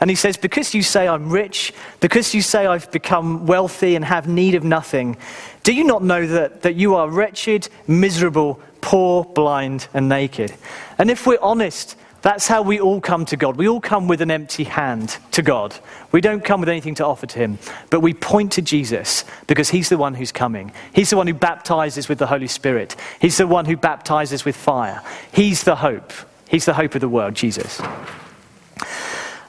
And 0.00 0.10
he 0.10 0.16
says, 0.16 0.36
Because 0.36 0.74
you 0.74 0.82
say 0.82 1.06
I'm 1.06 1.30
rich, 1.30 1.72
because 2.00 2.34
you 2.34 2.42
say 2.42 2.66
I've 2.66 2.90
become 2.90 3.46
wealthy 3.46 3.94
and 3.94 4.04
have 4.04 4.26
need 4.26 4.56
of 4.56 4.64
nothing, 4.64 5.16
do 5.62 5.72
you 5.72 5.84
not 5.84 6.02
know 6.02 6.26
that, 6.26 6.62
that 6.62 6.74
you 6.74 6.96
are 6.96 7.08
wretched, 7.08 7.68
miserable, 7.86 8.60
poor, 8.80 9.24
blind, 9.24 9.86
and 9.94 10.08
naked? 10.08 10.52
And 10.98 11.10
if 11.12 11.26
we're 11.28 11.38
honest, 11.40 11.96
that's 12.22 12.46
how 12.46 12.62
we 12.62 12.80
all 12.80 13.00
come 13.00 13.24
to 13.26 13.36
God. 13.36 13.56
We 13.56 13.68
all 13.68 13.80
come 13.80 14.06
with 14.06 14.20
an 14.20 14.30
empty 14.30 14.64
hand 14.64 15.18
to 15.32 15.42
God. 15.42 15.74
We 16.12 16.20
don't 16.20 16.44
come 16.44 16.60
with 16.60 16.68
anything 16.68 16.94
to 16.96 17.04
offer 17.04 17.26
to 17.26 17.38
Him, 17.38 17.58
but 17.90 18.00
we 18.00 18.14
point 18.14 18.52
to 18.52 18.62
Jesus 18.62 19.24
because 19.48 19.70
He's 19.70 19.88
the 19.88 19.98
one 19.98 20.14
who's 20.14 20.30
coming. 20.30 20.72
He's 20.94 21.10
the 21.10 21.16
one 21.16 21.26
who 21.26 21.34
baptizes 21.34 22.08
with 22.08 22.18
the 22.18 22.28
Holy 22.28 22.46
Spirit, 22.46 22.94
He's 23.20 23.38
the 23.38 23.46
one 23.46 23.66
who 23.66 23.76
baptizes 23.76 24.44
with 24.44 24.56
fire. 24.56 25.02
He's 25.32 25.64
the 25.64 25.76
hope. 25.76 26.12
He's 26.48 26.64
the 26.64 26.74
hope 26.74 26.94
of 26.94 27.00
the 27.00 27.08
world, 27.08 27.34
Jesus. 27.34 27.80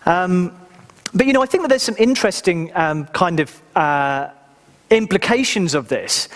Um, 0.06 0.58
but 1.14 1.28
you 1.28 1.34
know, 1.34 1.44
I 1.44 1.46
think 1.46 1.64
that 1.64 1.68
there's 1.68 1.84
some 1.84 1.98
interesting 2.00 2.72
um, 2.76 3.06
kind 3.08 3.40
of 3.40 3.62
uh, 3.76 4.30
implications 4.90 5.76
of 5.76 5.90
this. 5.90 6.28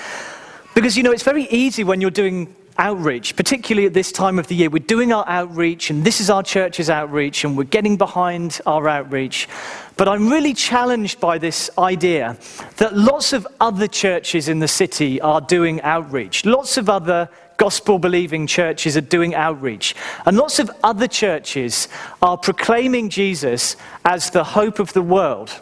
Because 0.76 0.96
you 0.96 1.02
know, 1.02 1.12
it's 1.12 1.24
very 1.24 1.46
easy 1.46 1.84
when 1.84 2.00
you're 2.02 2.12
doing 2.12 2.56
outreach, 2.78 3.36
particularly 3.36 3.88
at 3.88 3.94
this 3.94 4.12
time 4.12 4.40
of 4.40 4.48
the 4.48 4.56
year. 4.56 4.70
We're 4.70 4.80
doing 4.80 5.12
our 5.12 5.28
outreach, 5.28 5.90
and 5.90 6.04
this 6.04 6.20
is 6.22 6.30
our 6.30 6.44
church's 6.44 6.90
outreach, 6.90 7.44
and 7.44 7.58
we're 7.58 7.64
getting 7.64 7.98
behind 7.98 8.62
our 8.66 8.88
outreach. 8.88 9.48
But 9.96 10.08
I'm 10.08 10.30
really 10.30 10.54
challenged 10.54 11.20
by 11.20 11.38
this 11.38 11.70
idea 11.78 12.38
that 12.78 12.96
lots 12.96 13.34
of 13.34 13.48
other 13.60 13.88
churches 13.88 14.48
in 14.48 14.60
the 14.60 14.68
city 14.68 15.20
are 15.22 15.42
doing 15.42 15.82
outreach. 15.82 16.46
Lots 16.46 16.78
of 16.78 16.90
other 16.90 17.30
gospel 17.58 18.00
believing 18.00 18.48
churches 18.48 18.96
are 18.96 19.02
doing 19.02 19.36
outreach. 19.36 19.96
And 20.26 20.38
lots 20.38 20.60
of 20.60 20.72
other 20.84 21.08
churches 21.08 21.88
are 22.22 22.38
proclaiming 22.38 23.10
Jesus 23.10 23.76
as 24.06 24.30
the 24.30 24.44
hope 24.44 24.80
of 24.80 24.94
the 24.94 25.02
world. 25.02 25.60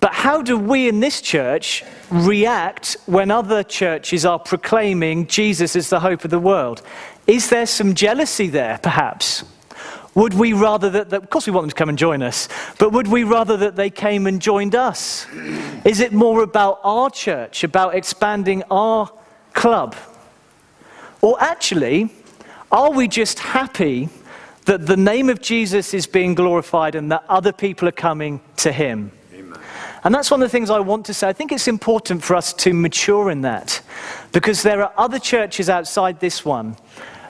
But 0.00 0.12
how 0.12 0.42
do 0.42 0.58
we 0.58 0.88
in 0.88 1.00
this 1.00 1.20
church 1.20 1.82
react 2.10 2.96
when 3.06 3.30
other 3.30 3.62
churches 3.62 4.24
are 4.24 4.38
proclaiming 4.38 5.26
Jesus 5.26 5.74
as 5.74 5.88
the 5.88 6.00
hope 6.00 6.24
of 6.24 6.30
the 6.30 6.38
world? 6.38 6.82
Is 7.26 7.48
there 7.48 7.66
some 7.66 7.94
jealousy 7.94 8.48
there, 8.48 8.78
perhaps? 8.82 9.44
Would 10.14 10.32
we 10.32 10.54
rather 10.54 10.88
that, 10.90 11.10
that, 11.10 11.24
of 11.24 11.30
course, 11.30 11.46
we 11.46 11.52
want 11.52 11.64
them 11.64 11.70
to 11.70 11.76
come 11.76 11.90
and 11.90 11.98
join 11.98 12.22
us, 12.22 12.48
but 12.78 12.92
would 12.92 13.06
we 13.06 13.24
rather 13.24 13.56
that 13.58 13.76
they 13.76 13.90
came 13.90 14.26
and 14.26 14.40
joined 14.40 14.74
us? 14.74 15.26
Is 15.84 16.00
it 16.00 16.12
more 16.12 16.42
about 16.42 16.80
our 16.84 17.10
church, 17.10 17.64
about 17.64 17.94
expanding 17.94 18.62
our 18.70 19.10
club? 19.52 19.94
Or 21.20 21.36
actually, 21.38 22.10
are 22.72 22.92
we 22.92 23.08
just 23.08 23.40
happy 23.40 24.08
that 24.64 24.86
the 24.86 24.96
name 24.96 25.28
of 25.28 25.42
Jesus 25.42 25.92
is 25.92 26.06
being 26.06 26.34
glorified 26.34 26.94
and 26.94 27.12
that 27.12 27.24
other 27.28 27.52
people 27.52 27.86
are 27.86 27.92
coming 27.92 28.40
to 28.58 28.72
him? 28.72 29.12
And 30.06 30.14
that's 30.14 30.30
one 30.30 30.40
of 30.40 30.46
the 30.46 30.52
things 30.52 30.70
I 30.70 30.78
want 30.78 31.04
to 31.06 31.14
say. 31.14 31.26
I 31.28 31.32
think 31.32 31.50
it's 31.50 31.66
important 31.66 32.22
for 32.22 32.36
us 32.36 32.52
to 32.52 32.72
mature 32.72 33.28
in 33.28 33.40
that 33.40 33.82
because 34.30 34.62
there 34.62 34.80
are 34.80 34.92
other 34.96 35.18
churches 35.18 35.68
outside 35.68 36.20
this 36.20 36.44
one 36.44 36.76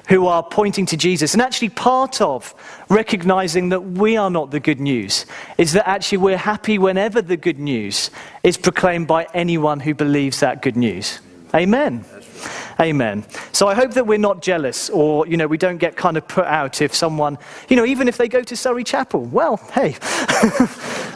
who 0.09 0.27
are 0.27 0.43
pointing 0.43 0.85
to 0.85 0.97
Jesus. 0.99 1.33
And 1.33 1.41
actually, 1.41 1.71
part 1.71 2.21
of 2.21 2.55
recognizing 2.91 3.71
that 3.71 3.81
we 3.81 4.19
are 4.19 4.29
not 4.29 4.51
the 4.51 4.61
good 4.61 4.79
news 4.79 5.25
is 5.57 5.73
that 5.73 5.89
actually 5.89 6.19
we're 6.19 6.37
happy 6.37 6.77
whenever 6.77 7.23
the 7.23 7.39
good 7.39 7.59
news 7.59 8.11
is 8.43 8.59
proclaimed 8.59 9.07
by 9.07 9.27
anyone 9.33 9.81
who 9.81 9.95
believes 9.95 10.41
that 10.41 10.61
good 10.61 10.77
news. 10.77 11.21
Amen. 11.55 12.05
Amen. 12.79 13.25
So 13.53 13.69
I 13.69 13.75
hope 13.75 13.95
that 13.95 14.07
we're 14.07 14.19
not 14.19 14.43
jealous 14.43 14.91
or, 14.91 15.27
you 15.27 15.37
know, 15.39 15.47
we 15.47 15.57
don't 15.57 15.79
get 15.79 15.97
kind 15.97 16.17
of 16.17 16.29
put 16.29 16.45
out 16.45 16.83
if 16.83 16.95
someone, 16.95 17.39
you 17.71 17.77
know, 17.77 17.87
even 17.87 18.07
if 18.07 18.19
they 18.19 18.29
go 18.29 18.43
to 18.43 18.55
Surrey 18.55 18.85
Chapel. 18.85 19.25
Well, 19.25 19.57
hey, 19.73 19.97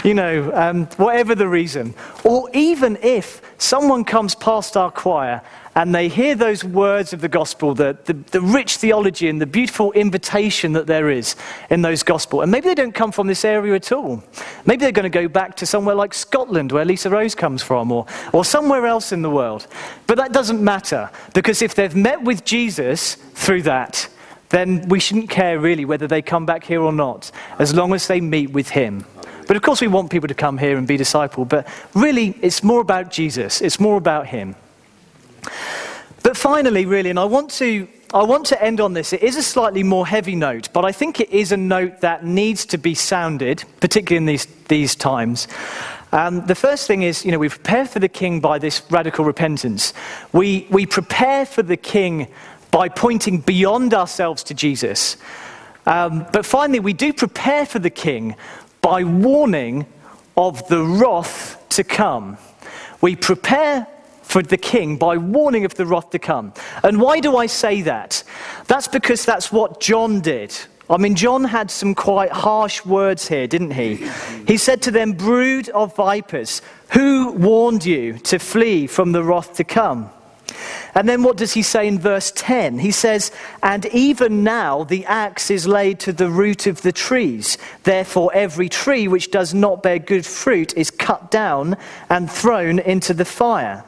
you 0.04 0.14
know, 0.14 0.50
um, 0.54 0.86
whatever 0.96 1.34
the 1.34 1.48
reason. 1.48 1.94
Or 2.24 2.48
even 2.54 2.96
if 3.02 3.42
someone 3.58 4.04
comes 4.04 4.34
past 4.34 4.76
our 4.76 4.90
choir 4.90 5.42
and 5.74 5.94
they 5.94 6.08
hear 6.08 6.34
those 6.34 6.64
words 6.64 7.12
of 7.12 7.20
the 7.20 7.28
gospel, 7.28 7.74
the, 7.74 7.96
the, 8.04 8.12
the, 8.12 8.40
rich 8.40 8.76
theology 8.76 9.28
and 9.28 9.40
the 9.40 9.46
beautiful 9.46 9.92
invitation 9.92 10.72
that 10.72 10.88
there 10.88 11.10
is 11.10 11.36
in 11.70 11.82
those 11.82 12.02
gospel. 12.02 12.42
And 12.42 12.50
maybe 12.50 12.68
they 12.68 12.74
don't 12.74 12.94
come 12.94 13.12
from 13.12 13.28
this 13.28 13.44
area 13.44 13.74
at 13.76 13.92
all. 13.92 14.22
Maybe 14.66 14.80
they're 14.80 14.92
going 14.92 15.10
to 15.10 15.10
go 15.10 15.28
back 15.28 15.56
to 15.58 15.66
somewhere 15.66 15.94
like 15.94 16.12
Scotland, 16.12 16.72
where 16.72 16.84
Lisa 16.84 17.08
Rose 17.08 17.36
comes 17.36 17.62
from, 17.62 17.92
or, 17.92 18.06
or 18.32 18.44
somewhere 18.44 18.84
else 18.86 19.12
in 19.12 19.22
the 19.22 19.30
world. 19.30 19.68
But 20.08 20.16
that 20.16 20.32
doesn't 20.32 20.62
matter, 20.62 21.08
because 21.34 21.62
if 21.62 21.76
they've 21.76 21.94
met 21.94 22.22
with 22.22 22.44
Jesus 22.44 23.14
through 23.14 23.62
that, 23.62 24.08
then 24.48 24.88
we 24.88 24.98
shouldn't 24.98 25.30
care 25.30 25.60
really 25.60 25.84
whether 25.84 26.08
they 26.08 26.20
come 26.20 26.46
back 26.46 26.64
here 26.64 26.82
or 26.82 26.92
not, 26.92 27.30
as 27.60 27.72
long 27.72 27.94
as 27.94 28.08
they 28.08 28.20
meet 28.20 28.50
with 28.50 28.70
him. 28.70 29.04
But 29.46 29.56
of 29.56 29.62
course, 29.62 29.80
we 29.80 29.86
want 29.86 30.10
people 30.10 30.28
to 30.28 30.34
come 30.34 30.58
here 30.58 30.76
and 30.76 30.86
be 30.86 30.98
discipled, 30.98 31.48
but 31.48 31.68
really, 31.94 32.36
it's 32.42 32.64
more 32.64 32.80
about 32.80 33.12
Jesus, 33.12 33.60
it's 33.60 33.78
more 33.78 33.96
about 33.96 34.26
him. 34.26 34.56
But 36.22 36.36
finally, 36.36 36.84
really, 36.86 37.10
and 37.10 37.18
I 37.18 37.24
want 37.24 37.50
to 37.52 37.88
I 38.12 38.24
want 38.24 38.46
to 38.46 38.60
end 38.60 38.80
on 38.80 38.92
this. 38.92 39.12
It 39.12 39.22
is 39.22 39.36
a 39.36 39.42
slightly 39.42 39.84
more 39.84 40.04
heavy 40.04 40.34
note, 40.34 40.68
but 40.72 40.84
I 40.84 40.90
think 40.90 41.20
it 41.20 41.30
is 41.30 41.52
a 41.52 41.56
note 41.56 42.00
that 42.00 42.24
needs 42.24 42.66
to 42.66 42.78
be 42.78 42.92
sounded, 42.92 43.62
particularly 43.78 44.16
in 44.16 44.26
these, 44.26 44.46
these 44.66 44.96
times. 44.96 45.46
Um, 46.10 46.44
the 46.46 46.56
first 46.56 46.88
thing 46.88 47.02
is, 47.02 47.24
you 47.24 47.30
know, 47.30 47.38
we 47.38 47.48
prepare 47.48 47.86
for 47.86 48.00
the 48.00 48.08
king 48.08 48.40
by 48.40 48.58
this 48.58 48.82
radical 48.90 49.24
repentance. 49.24 49.94
We, 50.32 50.66
we 50.70 50.86
prepare 50.86 51.46
for 51.46 51.62
the 51.62 51.76
king 51.76 52.26
by 52.72 52.88
pointing 52.88 53.38
beyond 53.38 53.94
ourselves 53.94 54.42
to 54.44 54.54
Jesus. 54.54 55.16
Um, 55.86 56.26
but 56.32 56.44
finally, 56.44 56.80
we 56.80 56.92
do 56.92 57.12
prepare 57.12 57.64
for 57.64 57.78
the 57.78 57.90
king 57.90 58.34
by 58.82 59.04
warning 59.04 59.86
of 60.36 60.66
the 60.66 60.82
wrath 60.82 61.64
to 61.70 61.84
come. 61.84 62.38
We 63.00 63.14
prepare 63.14 63.86
for 64.30 64.42
the 64.42 64.56
king 64.56 64.96
by 64.96 65.16
warning 65.16 65.64
of 65.64 65.74
the 65.74 65.84
wrath 65.84 66.10
to 66.10 66.18
come. 66.18 66.52
And 66.84 67.00
why 67.00 67.18
do 67.18 67.36
I 67.36 67.46
say 67.46 67.82
that? 67.82 68.22
That's 68.68 68.86
because 68.86 69.24
that's 69.24 69.50
what 69.50 69.80
John 69.80 70.20
did. 70.20 70.56
I 70.88 70.98
mean, 70.98 71.16
John 71.16 71.42
had 71.42 71.68
some 71.68 71.96
quite 71.96 72.30
harsh 72.30 72.84
words 72.84 73.26
here, 73.26 73.48
didn't 73.48 73.72
he? 73.72 74.08
He 74.46 74.56
said 74.56 74.82
to 74.82 74.92
them, 74.92 75.12
Brood 75.14 75.68
of 75.70 75.96
vipers, 75.96 76.62
who 76.90 77.32
warned 77.32 77.84
you 77.84 78.18
to 78.18 78.38
flee 78.38 78.86
from 78.86 79.10
the 79.10 79.24
wrath 79.24 79.56
to 79.56 79.64
come? 79.64 80.10
And 80.94 81.08
then 81.08 81.24
what 81.24 81.36
does 81.36 81.52
he 81.52 81.62
say 81.62 81.88
in 81.88 81.98
verse 81.98 82.32
10? 82.36 82.78
He 82.78 82.92
says, 82.92 83.32
And 83.64 83.86
even 83.86 84.44
now 84.44 84.84
the 84.84 85.06
axe 85.06 85.50
is 85.50 85.66
laid 85.66 85.98
to 86.00 86.12
the 86.12 86.30
root 86.30 86.68
of 86.68 86.82
the 86.82 86.92
trees. 86.92 87.58
Therefore, 87.82 88.30
every 88.32 88.68
tree 88.68 89.08
which 89.08 89.32
does 89.32 89.54
not 89.54 89.82
bear 89.82 89.98
good 89.98 90.26
fruit 90.26 90.76
is 90.76 90.90
cut 90.92 91.32
down 91.32 91.76
and 92.08 92.30
thrown 92.30 92.78
into 92.78 93.12
the 93.12 93.24
fire. 93.24 93.84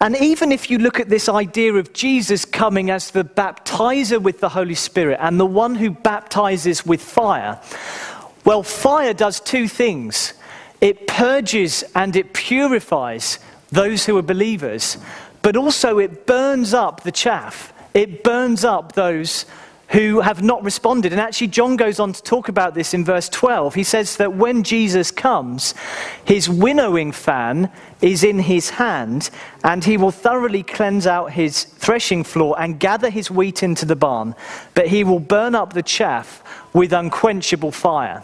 And 0.00 0.16
even 0.16 0.50
if 0.50 0.70
you 0.70 0.78
look 0.78 0.98
at 0.98 1.10
this 1.10 1.28
idea 1.28 1.74
of 1.74 1.92
Jesus 1.92 2.46
coming 2.46 2.90
as 2.90 3.10
the 3.10 3.24
baptizer 3.24 4.20
with 4.20 4.40
the 4.40 4.48
Holy 4.48 4.74
Spirit 4.74 5.18
and 5.20 5.38
the 5.38 5.46
one 5.46 5.74
who 5.74 5.90
baptizes 5.90 6.86
with 6.86 7.02
fire, 7.02 7.60
well, 8.44 8.62
fire 8.62 9.12
does 9.12 9.40
two 9.40 9.68
things 9.68 10.32
it 10.80 11.06
purges 11.06 11.84
and 11.94 12.16
it 12.16 12.32
purifies 12.32 13.38
those 13.70 14.06
who 14.06 14.16
are 14.16 14.22
believers, 14.22 14.96
but 15.42 15.54
also 15.56 15.98
it 15.98 16.26
burns 16.26 16.72
up 16.72 17.02
the 17.02 17.12
chaff. 17.12 17.74
It 17.92 18.24
burns 18.24 18.64
up 18.64 18.92
those 18.92 19.44
who 19.90 20.20
have 20.20 20.42
not 20.42 20.62
responded. 20.62 21.12
And 21.12 21.20
actually, 21.20 21.48
John 21.48 21.76
goes 21.76 21.98
on 21.98 22.12
to 22.12 22.22
talk 22.22 22.48
about 22.48 22.74
this 22.74 22.94
in 22.94 23.04
verse 23.04 23.28
12. 23.28 23.74
He 23.74 23.82
says 23.82 24.16
that 24.16 24.34
when 24.34 24.62
Jesus 24.62 25.10
comes, 25.10 25.74
his 26.24 26.48
winnowing 26.48 27.10
fan 27.10 27.70
is 28.00 28.22
in 28.22 28.38
his 28.38 28.70
hand, 28.70 29.30
and 29.64 29.84
he 29.84 29.96
will 29.96 30.12
thoroughly 30.12 30.62
cleanse 30.62 31.06
out 31.06 31.32
his 31.32 31.64
threshing 31.64 32.22
floor 32.22 32.54
and 32.58 32.78
gather 32.78 33.10
his 33.10 33.30
wheat 33.30 33.62
into 33.62 33.84
the 33.84 33.96
barn, 33.96 34.34
but 34.74 34.86
he 34.86 35.02
will 35.02 35.20
burn 35.20 35.54
up 35.54 35.72
the 35.72 35.82
chaff 35.82 36.42
with 36.72 36.92
unquenchable 36.92 37.72
fire. 37.72 38.22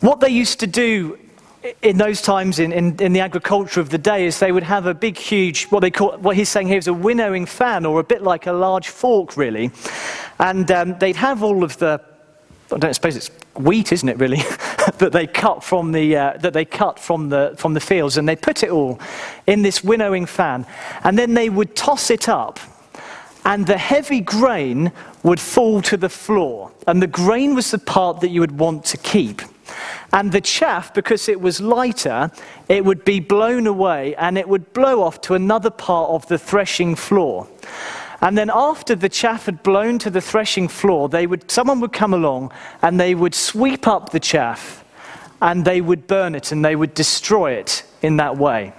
What 0.00 0.20
they 0.20 0.30
used 0.30 0.60
to 0.60 0.68
do 0.68 1.18
in 1.82 1.98
those 1.98 2.22
times 2.22 2.58
in, 2.58 2.72
in, 2.72 2.96
in, 3.00 3.12
the 3.12 3.20
agriculture 3.20 3.80
of 3.80 3.90
the 3.90 3.98
day 3.98 4.26
is 4.26 4.38
they 4.38 4.52
would 4.52 4.62
have 4.62 4.86
a 4.86 4.94
big, 4.94 5.16
huge, 5.16 5.64
what 5.66 5.80
they 5.80 5.90
call, 5.90 6.16
what 6.18 6.36
he's 6.36 6.48
saying 6.48 6.68
here 6.68 6.78
is 6.78 6.86
a 6.86 6.92
winnowing 6.92 7.46
fan, 7.46 7.84
or 7.84 8.00
a 8.00 8.04
bit 8.04 8.22
like 8.22 8.46
a 8.46 8.52
large 8.52 8.88
fork, 8.88 9.36
really. 9.36 9.70
And 10.38 10.70
um, 10.70 10.98
they'd 10.98 11.16
have 11.16 11.42
all 11.42 11.64
of 11.64 11.76
the, 11.78 12.00
I 12.72 12.78
don't 12.78 12.94
suppose 12.94 13.16
it's 13.16 13.30
wheat, 13.56 13.92
isn't 13.92 14.08
it, 14.08 14.18
really, 14.18 14.36
that 14.98 15.10
they 15.12 15.26
cut 15.26 15.64
from 15.64 15.90
the, 15.90 16.16
uh, 16.16 16.36
that 16.38 16.52
they 16.52 16.64
cut 16.64 16.98
from 16.98 17.28
the, 17.28 17.54
from 17.58 17.74
the 17.74 17.80
fields, 17.80 18.16
and 18.16 18.28
they 18.28 18.36
put 18.36 18.62
it 18.62 18.70
all 18.70 19.00
in 19.46 19.62
this 19.62 19.82
winnowing 19.82 20.26
fan. 20.26 20.64
And 21.02 21.18
then 21.18 21.34
they 21.34 21.50
would 21.50 21.74
toss 21.74 22.10
it 22.10 22.28
up, 22.28 22.60
and 23.44 23.66
the 23.66 23.78
heavy 23.78 24.20
grain 24.20 24.92
would 25.24 25.40
fall 25.40 25.82
to 25.82 25.96
the 25.96 26.08
floor. 26.08 26.70
And 26.86 27.02
the 27.02 27.08
grain 27.08 27.56
was 27.56 27.72
the 27.72 27.78
part 27.78 28.20
that 28.20 28.28
you 28.28 28.40
would 28.40 28.58
want 28.58 28.84
to 28.86 28.96
keep. 28.96 29.42
And 30.12 30.32
the 30.32 30.40
chaff, 30.40 30.94
because 30.94 31.28
it 31.28 31.40
was 31.40 31.60
lighter, 31.60 32.30
it 32.68 32.84
would 32.84 33.04
be 33.04 33.20
blown 33.20 33.66
away 33.66 34.14
and 34.16 34.38
it 34.38 34.48
would 34.48 34.72
blow 34.72 35.02
off 35.02 35.20
to 35.22 35.34
another 35.34 35.70
part 35.70 36.10
of 36.10 36.26
the 36.28 36.38
threshing 36.38 36.94
floor. 36.94 37.46
And 38.20 38.36
then 38.36 38.50
after 38.52 38.94
the 38.94 39.08
chaff 39.08 39.46
had 39.46 39.62
blown 39.62 39.98
to 40.00 40.10
the 40.10 40.20
threshing 40.20 40.68
floor, 40.68 41.08
they 41.08 41.26
would, 41.26 41.50
someone 41.50 41.80
would 41.80 41.92
come 41.92 42.12
along 42.12 42.52
and 42.82 42.98
they 42.98 43.14
would 43.14 43.34
sweep 43.34 43.86
up 43.86 44.10
the 44.10 44.20
chaff 44.20 44.84
and 45.40 45.64
they 45.64 45.80
would 45.80 46.06
burn 46.06 46.34
it 46.34 46.50
and 46.50 46.64
they 46.64 46.74
would 46.74 46.94
destroy 46.94 47.52
it 47.52 47.84
in 48.02 48.16
that 48.16 48.36
way. 48.36 48.72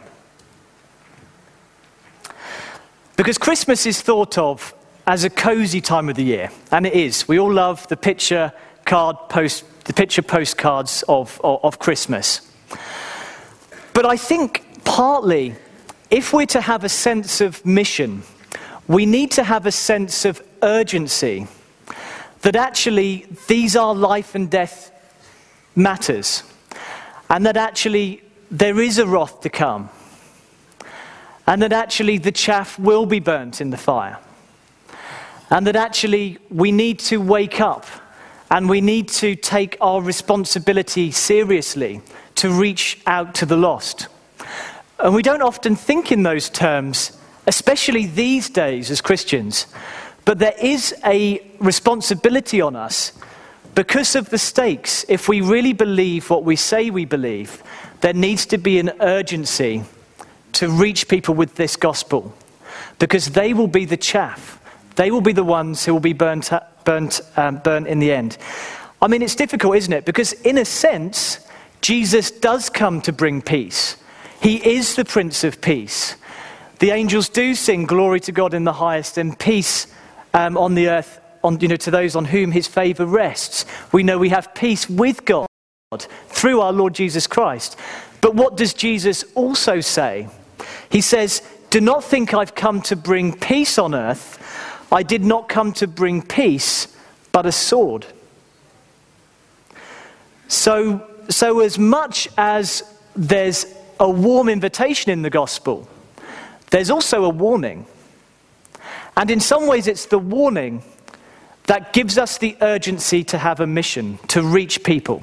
Because 3.16 3.38
Christmas 3.38 3.86
is 3.86 4.02
thought 4.02 4.38
of 4.38 4.74
as 5.06 5.24
a 5.24 5.30
cozy 5.30 5.82
time 5.82 6.08
of 6.08 6.16
the 6.16 6.24
year, 6.24 6.52
and 6.72 6.86
it 6.86 6.94
is. 6.94 7.28
We 7.28 7.40
all 7.40 7.52
love 7.52 7.88
the 7.88 7.98
picture 7.98 8.54
card 8.86 9.18
post 9.28 9.66
the 9.90 9.94
picture 9.94 10.22
postcards 10.22 11.04
of, 11.10 11.42
of, 11.44 11.66
of 11.66 11.80
Christmas. 11.80 12.48
But 13.92 14.06
I 14.06 14.18
think 14.18 14.84
partly, 14.84 15.56
if 16.12 16.32
we're 16.32 16.46
to 16.46 16.62
have 16.62 16.84
a 16.84 16.90
sense 16.90 17.42
of 17.42 17.66
mission, 17.66 18.22
we 18.88 19.08
need 19.08 19.32
to 19.32 19.44
have 19.44 19.66
a 19.66 19.72
sense 19.72 20.26
of 20.26 20.44
urgency 20.62 21.48
that 22.42 22.56
actually 22.56 23.26
these 23.48 23.76
are 23.76 23.96
life 23.96 24.36
and 24.36 24.48
death 24.48 24.92
matters, 25.76 26.44
and 27.28 27.44
that 27.48 27.58
actually 27.58 28.22
there 28.52 28.80
is 28.80 29.00
a 29.00 29.08
wrath 29.08 29.42
to 29.42 29.50
come, 29.50 29.90
and 31.48 31.64
that 31.64 31.74
actually 31.74 32.20
the 32.20 32.32
chaff 32.32 32.78
will 32.78 33.08
be 33.08 33.20
burnt 33.20 33.60
in 33.60 33.72
the 33.72 33.78
fire, 33.78 34.20
and 35.50 35.66
that 35.66 35.76
actually 35.76 36.38
we 36.52 36.72
need 36.72 37.00
to 37.00 37.18
wake 37.18 37.60
up 37.60 37.88
and 38.52 38.70
we 38.70 38.82
need 38.82 39.08
to 39.08 39.36
take 39.36 39.78
our 39.80 40.02
responsibility 40.02 41.12
seriously 41.12 42.02
to 42.36 42.50
reach 42.50 43.00
out 43.06 43.36
to 43.36 43.46
the 43.46 43.58
lost. 43.58 44.08
And 45.00 45.14
we 45.14 45.22
don't 45.22 45.42
often 45.42 45.76
think 45.76 46.12
in 46.12 46.24
those 46.24 46.50
terms, 46.50 47.18
especially 47.48 48.06
these 48.06 48.50
days 48.50 48.92
as 48.92 49.02
Christians. 49.02 49.68
But 50.26 50.40
there 50.40 50.56
is 50.62 50.94
a 51.06 51.42
responsibility 51.60 52.62
on 52.62 52.76
us 52.76 53.14
because 53.76 54.16
of 54.16 54.30
the 54.30 54.38
stakes. 54.38 55.06
If 55.08 55.30
we 55.30 55.42
really 55.42 55.74
believe 55.74 56.30
what 56.30 56.44
we 56.44 56.56
say 56.56 56.90
we 56.90 57.06
believe, 57.06 57.64
there 58.02 58.14
needs 58.14 58.46
to 58.48 58.58
be 58.58 58.80
an 58.80 58.92
urgency 59.00 59.84
to 60.54 60.70
reach 60.70 61.08
people 61.08 61.36
with 61.36 61.56
this 61.56 61.76
gospel 61.76 62.36
because 62.98 63.28
they 63.28 63.54
will 63.54 63.68
be 63.68 63.86
the 63.86 63.98
chaff. 63.98 64.60
They 64.96 65.12
will 65.12 65.22
be 65.22 65.34
the 65.34 65.44
ones 65.44 65.86
who 65.86 65.94
will 65.94 66.02
be 66.02 66.14
burnt, 66.14 66.50
burnt, 66.90 67.22
um, 67.38 67.58
burnt 67.58 67.88
in 67.88 68.00
the 68.00 68.12
end. 68.12 68.36
I 69.00 69.08
mean, 69.08 69.22
it's 69.22 69.36
difficult, 69.36 69.76
isn't 69.78 69.94
it? 69.94 70.06
Because 70.06 70.34
in 70.34 70.58
a 70.58 70.66
sense, 70.66 71.38
Jesus 71.82 72.32
does 72.32 72.68
come 72.68 73.00
to 73.02 73.14
bring 73.14 73.44
peace. 73.44 73.96
He 74.42 74.56
is 74.68 74.96
the 74.96 75.06
Prince 75.06 75.44
of 75.44 75.62
Peace. 75.62 76.16
The 76.80 76.90
angels 76.90 77.30
do 77.30 77.54
sing 77.54 77.86
glory 77.86 78.20
to 78.22 78.32
God 78.32 78.56
in 78.56 78.64
the 78.64 78.74
highest 78.74 79.20
and 79.20 79.38
peace 79.38 79.86
um, 80.34 80.58
on 80.58 80.74
the 80.74 80.90
earth 80.90 81.22
on, 81.44 81.60
you 81.60 81.68
know, 81.68 81.76
to 81.76 81.92
those 81.92 82.16
on 82.16 82.26
whom 82.26 82.52
his 82.52 82.66
favor 82.66 83.06
rests. 83.06 83.68
We 83.92 84.02
know 84.02 84.18
we 84.18 84.30
have 84.30 84.56
peace 84.56 84.90
with 84.90 85.26
God 85.26 85.46
through 86.30 86.62
our 86.62 86.74
Lord 86.74 86.96
Jesus 86.96 87.28
Christ. 87.28 87.78
But 88.20 88.34
what 88.34 88.58
does 88.58 88.74
Jesus 88.74 89.24
also 89.36 89.80
say? 89.80 90.28
He 90.90 91.02
says, 91.02 91.44
Do 91.70 91.82
not 91.82 92.04
think 92.04 92.34
I've 92.34 92.56
come 92.56 92.82
to 92.84 92.96
bring 92.96 93.38
peace 93.38 93.78
on 93.78 93.94
earth. 93.94 94.40
I 94.92 95.04
did 95.04 95.24
not 95.24 95.50
come 95.50 95.74
to 95.74 95.88
bring 95.88 96.22
peace, 96.22 96.88
but 97.32 97.46
a 97.46 97.52
sword. 97.52 98.06
So, 100.48 101.08
so 101.30 101.60
as 101.60 101.78
much 101.78 102.28
as 102.38 102.84
there's 103.16 103.66
a 104.00 104.10
warm 104.10 104.50
invitation 104.50 105.12
in 105.12 105.22
the 105.22 105.30
gospel, 105.30 105.88
there's 106.72 106.90
also 106.90 107.26
a 107.26 107.30
warning. 107.30 107.86
And 109.16 109.30
in 109.30 109.40
some 109.40 109.68
ways, 109.68 109.88
it's 109.88 110.06
the 110.06 110.20
warning 110.20 110.84
that 111.68 111.94
gives 111.94 112.18
us 112.18 112.40
the 112.40 112.58
urgency 112.62 113.24
to 113.26 113.38
have 113.38 113.60
a 113.60 113.68
mission, 113.68 114.18
to 114.30 114.42
reach 114.42 114.84
people. 114.84 115.22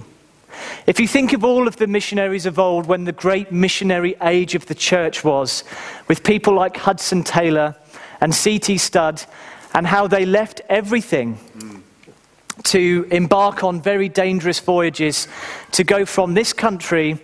If 0.86 1.00
you 1.00 1.08
think 1.08 1.32
of 1.32 1.44
all 1.44 1.66
of 1.66 1.76
the 1.76 1.86
missionaries 1.86 2.46
of 2.46 2.58
old, 2.58 2.86
when 2.86 3.04
the 3.04 3.12
great 3.12 3.50
missionary 3.50 4.14
age 4.22 4.54
of 4.54 4.66
the 4.66 4.74
church 4.74 5.24
was, 5.24 5.64
with 6.06 6.22
people 6.22 6.54
like 6.54 6.76
Hudson 6.76 7.24
Taylor 7.24 7.74
and 8.20 8.34
C.T. 8.34 8.78
Studd 8.78 9.24
and 9.76 9.86
how 9.86 10.06
they 10.06 10.24
left 10.24 10.62
everything 10.70 11.38
to 12.62 13.06
embark 13.10 13.62
on 13.62 13.78
very 13.82 14.08
dangerous 14.08 14.58
voyages 14.58 15.28
to 15.70 15.84
go 15.84 16.06
from 16.06 16.32
this 16.32 16.54
country 16.54 17.18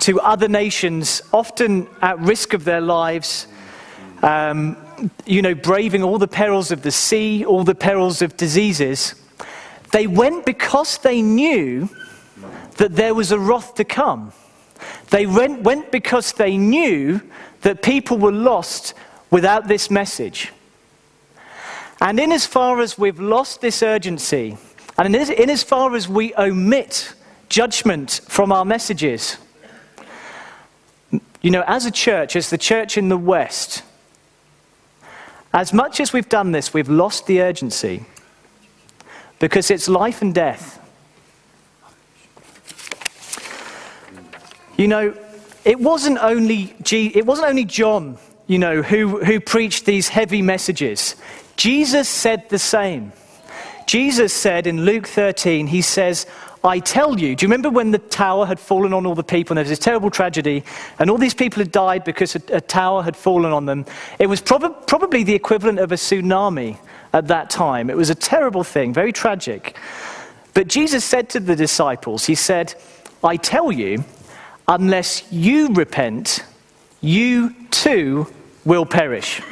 to 0.00 0.20
other 0.20 0.48
nations, 0.48 1.22
often 1.32 1.88
at 2.02 2.18
risk 2.18 2.52
of 2.52 2.64
their 2.64 2.82
lives. 2.82 3.46
Um, 4.22 4.76
you 5.24 5.40
know, 5.40 5.54
braving 5.54 6.02
all 6.02 6.18
the 6.18 6.28
perils 6.28 6.70
of 6.70 6.82
the 6.82 6.90
sea, 6.90 7.42
all 7.42 7.64
the 7.64 7.74
perils 7.74 8.20
of 8.20 8.36
diseases. 8.36 9.14
They 9.92 10.06
went 10.06 10.44
because 10.44 10.98
they 10.98 11.22
knew 11.22 11.88
that 12.76 12.96
there 12.96 13.14
was 13.14 13.32
a 13.32 13.38
wrath 13.38 13.76
to 13.76 13.84
come. 13.84 14.32
They 15.08 15.24
went, 15.24 15.62
went 15.62 15.90
because 15.90 16.32
they 16.34 16.58
knew 16.58 17.22
that 17.62 17.82
people 17.82 18.18
were 18.18 18.30
lost 18.30 18.92
without 19.30 19.68
this 19.68 19.90
message. 19.90 20.52
And 22.02 22.18
in 22.18 22.32
as 22.32 22.44
far 22.44 22.80
as 22.80 22.98
we've 22.98 23.20
lost 23.20 23.60
this 23.60 23.80
urgency, 23.80 24.58
and 24.98 25.14
in 25.14 25.48
as, 25.48 25.62
far 25.62 25.94
as 25.94 26.08
we 26.08 26.34
omit 26.34 27.14
judgment 27.48 28.20
from 28.28 28.50
our 28.50 28.64
messages, 28.64 29.38
You 31.42 31.50
know, 31.50 31.64
as 31.66 31.86
a 31.86 31.90
church, 31.90 32.36
as 32.36 32.50
the 32.50 32.58
church 32.58 32.96
in 32.96 33.08
the 33.08 33.16
West, 33.16 33.82
as 35.52 35.72
much 35.72 36.00
as 36.00 36.12
we've 36.12 36.28
done 36.28 36.52
this, 36.52 36.72
we've 36.72 36.88
lost 36.88 37.26
the 37.26 37.42
urgency 37.42 38.04
because 39.40 39.70
it's 39.70 39.88
life 39.88 40.22
and 40.22 40.32
death. 40.32 40.78
You 44.78 44.86
know, 44.86 45.14
it 45.64 45.80
wasn't 45.80 46.18
only, 46.22 46.74
G- 46.82 47.12
it 47.14 47.26
wasn't 47.26 47.48
only 47.48 47.64
John, 47.64 48.18
you 48.46 48.58
know, 48.58 48.82
who, 48.82 49.24
who 49.24 49.40
preached 49.40 49.84
these 49.84 50.08
heavy 50.08 50.42
messages. 50.42 51.16
Jesus 51.56 52.08
said 52.08 52.48
the 52.48 52.58
same. 52.58 53.12
Jesus 53.86 54.32
said 54.32 54.66
in 54.66 54.84
Luke 54.84 55.06
13, 55.06 55.66
he 55.66 55.82
says, 55.82 56.26
I 56.64 56.78
tell 56.78 57.18
you, 57.18 57.34
do 57.34 57.44
you 57.44 57.48
remember 57.48 57.70
when 57.70 57.90
the 57.90 57.98
tower 57.98 58.46
had 58.46 58.60
fallen 58.60 58.92
on 58.92 59.04
all 59.04 59.16
the 59.16 59.24
people 59.24 59.52
and 59.52 59.56
there 59.58 59.64
was 59.64 59.70
this 59.70 59.78
terrible 59.80 60.10
tragedy 60.10 60.62
and 60.98 61.10
all 61.10 61.18
these 61.18 61.34
people 61.34 61.60
had 61.60 61.72
died 61.72 62.04
because 62.04 62.36
a, 62.36 62.42
a 62.52 62.60
tower 62.60 63.02
had 63.02 63.16
fallen 63.16 63.52
on 63.52 63.66
them? 63.66 63.84
It 64.20 64.28
was 64.28 64.40
prob- 64.40 64.86
probably 64.86 65.24
the 65.24 65.34
equivalent 65.34 65.80
of 65.80 65.90
a 65.90 65.96
tsunami 65.96 66.78
at 67.12 67.26
that 67.28 67.50
time. 67.50 67.90
It 67.90 67.96
was 67.96 68.10
a 68.10 68.14
terrible 68.14 68.62
thing, 68.62 68.92
very 68.94 69.12
tragic. 69.12 69.76
But 70.54 70.68
Jesus 70.68 71.04
said 71.04 71.28
to 71.30 71.40
the 71.40 71.56
disciples, 71.56 72.26
He 72.26 72.36
said, 72.36 72.74
I 73.24 73.36
tell 73.36 73.72
you, 73.72 74.04
unless 74.68 75.30
you 75.32 75.68
repent, 75.68 76.44
you 77.00 77.54
too 77.70 78.32
will 78.64 78.86
perish. 78.86 79.42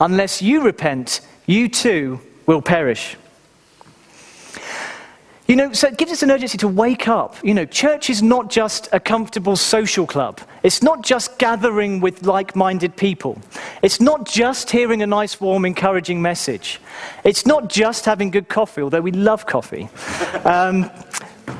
Unless 0.00 0.42
you 0.42 0.62
repent, 0.62 1.20
you 1.46 1.68
too 1.68 2.20
will 2.46 2.62
perish. 2.62 3.16
You 5.48 5.56
know, 5.56 5.72
so 5.72 5.88
it 5.88 5.96
gives 5.96 6.12
us 6.12 6.22
an 6.22 6.30
urgency 6.30 6.58
to 6.58 6.68
wake 6.68 7.08
up. 7.08 7.34
You 7.42 7.54
know, 7.54 7.64
church 7.64 8.10
is 8.10 8.22
not 8.22 8.50
just 8.50 8.86
a 8.92 9.00
comfortable 9.00 9.56
social 9.56 10.06
club. 10.06 10.42
It's 10.62 10.82
not 10.82 11.02
just 11.02 11.38
gathering 11.38 12.00
with 12.00 12.24
like 12.24 12.54
minded 12.54 12.94
people. 12.96 13.40
It's 13.80 13.98
not 13.98 14.28
just 14.28 14.70
hearing 14.70 15.00
a 15.02 15.06
nice, 15.06 15.40
warm, 15.40 15.64
encouraging 15.64 16.20
message. 16.20 16.80
It's 17.24 17.46
not 17.46 17.70
just 17.70 18.04
having 18.04 18.30
good 18.30 18.50
coffee, 18.50 18.82
although 18.82 19.00
we 19.00 19.12
love 19.12 19.46
coffee. 19.46 19.88
Um, 20.44 20.90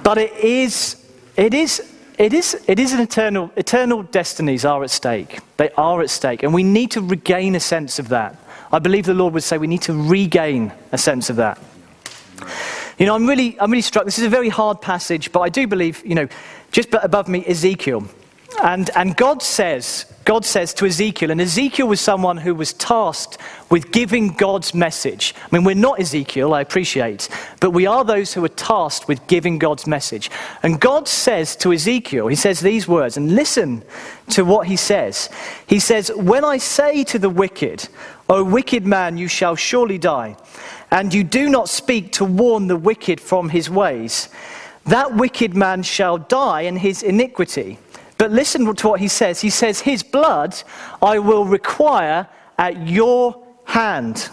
but 0.02 0.18
it 0.18 0.32
is, 0.36 1.04
it 1.36 1.52
is, 1.52 1.82
it 2.18 2.34
is, 2.34 2.60
it 2.66 2.80
is 2.80 2.92
an 2.92 3.00
eternal, 3.00 3.50
eternal 3.56 4.02
destinies 4.02 4.64
are 4.64 4.82
at 4.82 4.90
stake. 4.90 5.38
They 5.56 5.70
are 5.76 6.02
at 6.02 6.10
stake. 6.10 6.42
And 6.42 6.52
we 6.52 6.64
need 6.64 6.90
to 6.92 7.00
regain 7.00 7.54
a 7.54 7.60
sense 7.60 7.98
of 7.98 8.08
that. 8.08 8.36
I 8.72 8.80
believe 8.80 9.06
the 9.06 9.14
Lord 9.14 9.34
would 9.34 9.44
say 9.44 9.56
we 9.56 9.68
need 9.68 9.82
to 9.82 9.94
regain 9.94 10.72
a 10.92 10.98
sense 10.98 11.30
of 11.30 11.36
that. 11.36 11.58
You 12.98 13.06
know, 13.06 13.14
I'm 13.14 13.26
really, 13.26 13.58
I'm 13.60 13.70
really 13.70 13.82
struck. 13.82 14.04
This 14.04 14.18
is 14.18 14.24
a 14.24 14.28
very 14.28 14.48
hard 14.48 14.80
passage, 14.80 15.30
but 15.30 15.40
I 15.40 15.48
do 15.48 15.68
believe, 15.68 16.04
you 16.04 16.16
know, 16.16 16.28
just 16.72 16.88
above 16.94 17.28
me, 17.28 17.44
Ezekiel. 17.46 18.04
And, 18.62 18.90
and 18.96 19.16
God 19.16 19.42
says, 19.42 20.06
God 20.24 20.44
says 20.44 20.74
to 20.74 20.86
Ezekiel, 20.86 21.30
and 21.30 21.40
Ezekiel 21.40 21.86
was 21.86 22.00
someone 22.00 22.38
who 22.38 22.54
was 22.54 22.72
tasked 22.72 23.38
with 23.70 23.92
giving 23.92 24.28
God's 24.28 24.74
message. 24.74 25.34
I 25.40 25.54
mean, 25.54 25.64
we're 25.64 25.74
not 25.74 26.00
Ezekiel, 26.00 26.54
I 26.54 26.60
appreciate, 26.60 27.28
but 27.60 27.70
we 27.70 27.86
are 27.86 28.04
those 28.04 28.34
who 28.34 28.44
are 28.44 28.48
tasked 28.48 29.06
with 29.06 29.26
giving 29.26 29.58
God's 29.58 29.86
message. 29.86 30.30
And 30.62 30.80
God 30.80 31.08
says 31.08 31.56
to 31.56 31.72
Ezekiel, 31.72 32.26
He 32.28 32.36
says 32.36 32.60
these 32.60 32.88
words, 32.88 33.16
and 33.16 33.34
listen 33.34 33.84
to 34.30 34.44
what 34.44 34.66
He 34.66 34.76
says. 34.76 35.30
He 35.66 35.78
says, 35.78 36.10
When 36.14 36.44
I 36.44 36.58
say 36.58 37.04
to 37.04 37.18
the 37.18 37.30
wicked, 37.30 37.88
O 38.28 38.42
wicked 38.42 38.86
man, 38.86 39.18
you 39.18 39.28
shall 39.28 39.56
surely 39.56 39.98
die 39.98 40.36
and 40.90 41.12
you 41.12 41.24
do 41.24 41.48
not 41.48 41.68
speak 41.68 42.12
to 42.12 42.24
warn 42.24 42.66
the 42.66 42.76
wicked 42.76 43.20
from 43.20 43.50
his 43.50 43.68
ways, 43.68 44.28
that 44.86 45.14
wicked 45.14 45.54
man 45.54 45.82
shall 45.82 46.16
die 46.16 46.62
in 46.62 46.76
his 46.76 47.02
iniquity. 47.02 47.78
But 48.18 48.32
listen 48.32 48.74
to 48.74 48.88
what 48.88 49.00
he 49.00 49.08
says. 49.08 49.40
He 49.40 49.50
says, 49.50 49.80
His 49.80 50.02
blood 50.02 50.60
I 51.00 51.20
will 51.20 51.44
require 51.44 52.28
at 52.58 52.86
your 52.86 53.42
hand. 53.64 54.28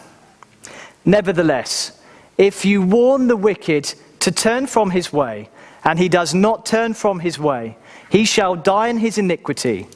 Nevertheless, 1.05 2.01
if 2.37 2.65
you 2.65 2.81
warn 2.81 3.27
the 3.27 3.37
wicked 3.37 3.93
to 4.19 4.31
turn 4.31 4.65
from 4.65 4.89
his 4.89 5.13
way, 5.13 5.49
and 5.83 5.99
he 5.99 6.09
does 6.09 6.33
not 6.33 6.65
turn 6.65 6.95
from 6.95 7.19
his 7.19 7.37
way, 7.37 7.77
he 8.09 8.25
shall 8.25 8.55
die 8.55 8.87
in 8.87 8.97
his 8.97 9.19
iniquity, 9.19 9.87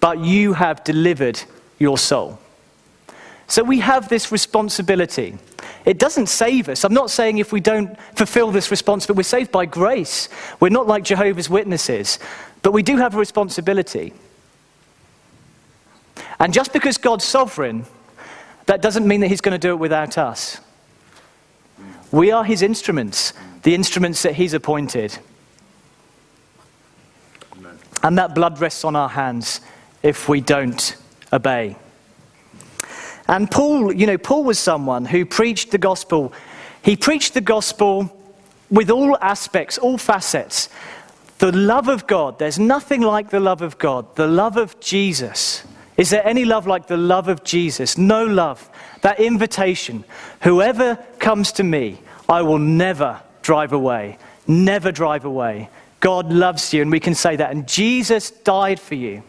but 0.00 0.18
you 0.18 0.54
have 0.54 0.82
delivered 0.84 1.42
your 1.78 1.98
soul. 1.98 2.38
So 3.46 3.62
we 3.62 3.80
have 3.80 4.08
this 4.08 4.32
responsibility. 4.32 5.36
It 5.84 5.98
doesn't 5.98 6.28
save 6.28 6.70
us. 6.70 6.84
I'm 6.84 6.94
not 6.94 7.10
saying 7.10 7.36
if 7.36 7.52
we 7.52 7.60
don't 7.60 8.00
fulfill 8.16 8.50
this 8.50 8.70
responsibility, 8.70 9.18
we're 9.18 9.24
saved 9.24 9.52
by 9.52 9.66
grace. 9.66 10.30
We're 10.58 10.70
not 10.70 10.86
like 10.86 11.04
Jehovah's 11.04 11.50
Witnesses, 11.50 12.18
but 12.62 12.72
we 12.72 12.82
do 12.82 12.96
have 12.96 13.14
a 13.14 13.18
responsibility. 13.18 14.12
And 16.38 16.52
just 16.52 16.72
because 16.72 16.98
God's 16.98 17.24
sovereign, 17.24 17.84
that 18.66 18.82
doesn't 18.82 19.06
mean 19.06 19.20
that 19.20 19.28
He's 19.28 19.40
going 19.40 19.52
to 19.52 19.58
do 19.58 19.70
it 19.70 19.78
without 19.78 20.18
us. 20.18 20.60
We 22.10 22.30
are 22.30 22.44
His 22.44 22.62
instruments, 22.62 23.32
the 23.62 23.74
instruments 23.74 24.22
that 24.22 24.34
He's 24.34 24.54
appointed. 24.54 25.18
And 28.02 28.18
that 28.18 28.34
blood 28.34 28.60
rests 28.60 28.84
on 28.84 28.96
our 28.96 29.08
hands 29.08 29.60
if 30.02 30.28
we 30.28 30.40
don't 30.40 30.96
obey. 31.32 31.76
And 33.28 33.50
Paul, 33.50 33.92
you 33.92 34.06
know, 34.06 34.18
Paul 34.18 34.44
was 34.44 34.58
someone 34.58 35.04
who 35.04 35.24
preached 35.24 35.70
the 35.70 35.78
gospel. 35.78 36.32
He 36.82 36.96
preached 36.96 37.34
the 37.34 37.40
gospel 37.40 38.14
with 38.70 38.90
all 38.90 39.16
aspects, 39.20 39.78
all 39.78 39.98
facets. 39.98 40.68
The 41.42 41.50
love 41.50 41.88
of 41.88 42.06
God, 42.06 42.38
there's 42.38 42.60
nothing 42.60 43.00
like 43.00 43.30
the 43.30 43.40
love 43.40 43.62
of 43.62 43.76
God, 43.76 44.14
the 44.14 44.28
love 44.28 44.56
of 44.56 44.78
Jesus. 44.78 45.64
Is 45.96 46.10
there 46.10 46.24
any 46.24 46.44
love 46.44 46.68
like 46.68 46.86
the 46.86 46.96
love 46.96 47.26
of 47.26 47.42
Jesus? 47.42 47.98
No 47.98 48.24
love. 48.24 48.70
That 49.00 49.18
invitation, 49.18 50.04
whoever 50.42 51.04
comes 51.18 51.50
to 51.54 51.64
me, 51.64 51.98
I 52.28 52.42
will 52.42 52.60
never 52.60 53.20
drive 53.42 53.72
away. 53.72 54.18
Never 54.46 54.92
drive 54.92 55.24
away. 55.24 55.68
God 55.98 56.32
loves 56.32 56.72
you, 56.72 56.80
and 56.80 56.92
we 56.92 57.00
can 57.00 57.16
say 57.16 57.34
that. 57.34 57.50
And 57.50 57.66
Jesus 57.66 58.30
died 58.30 58.78
for 58.78 58.94
you. 58.94 59.24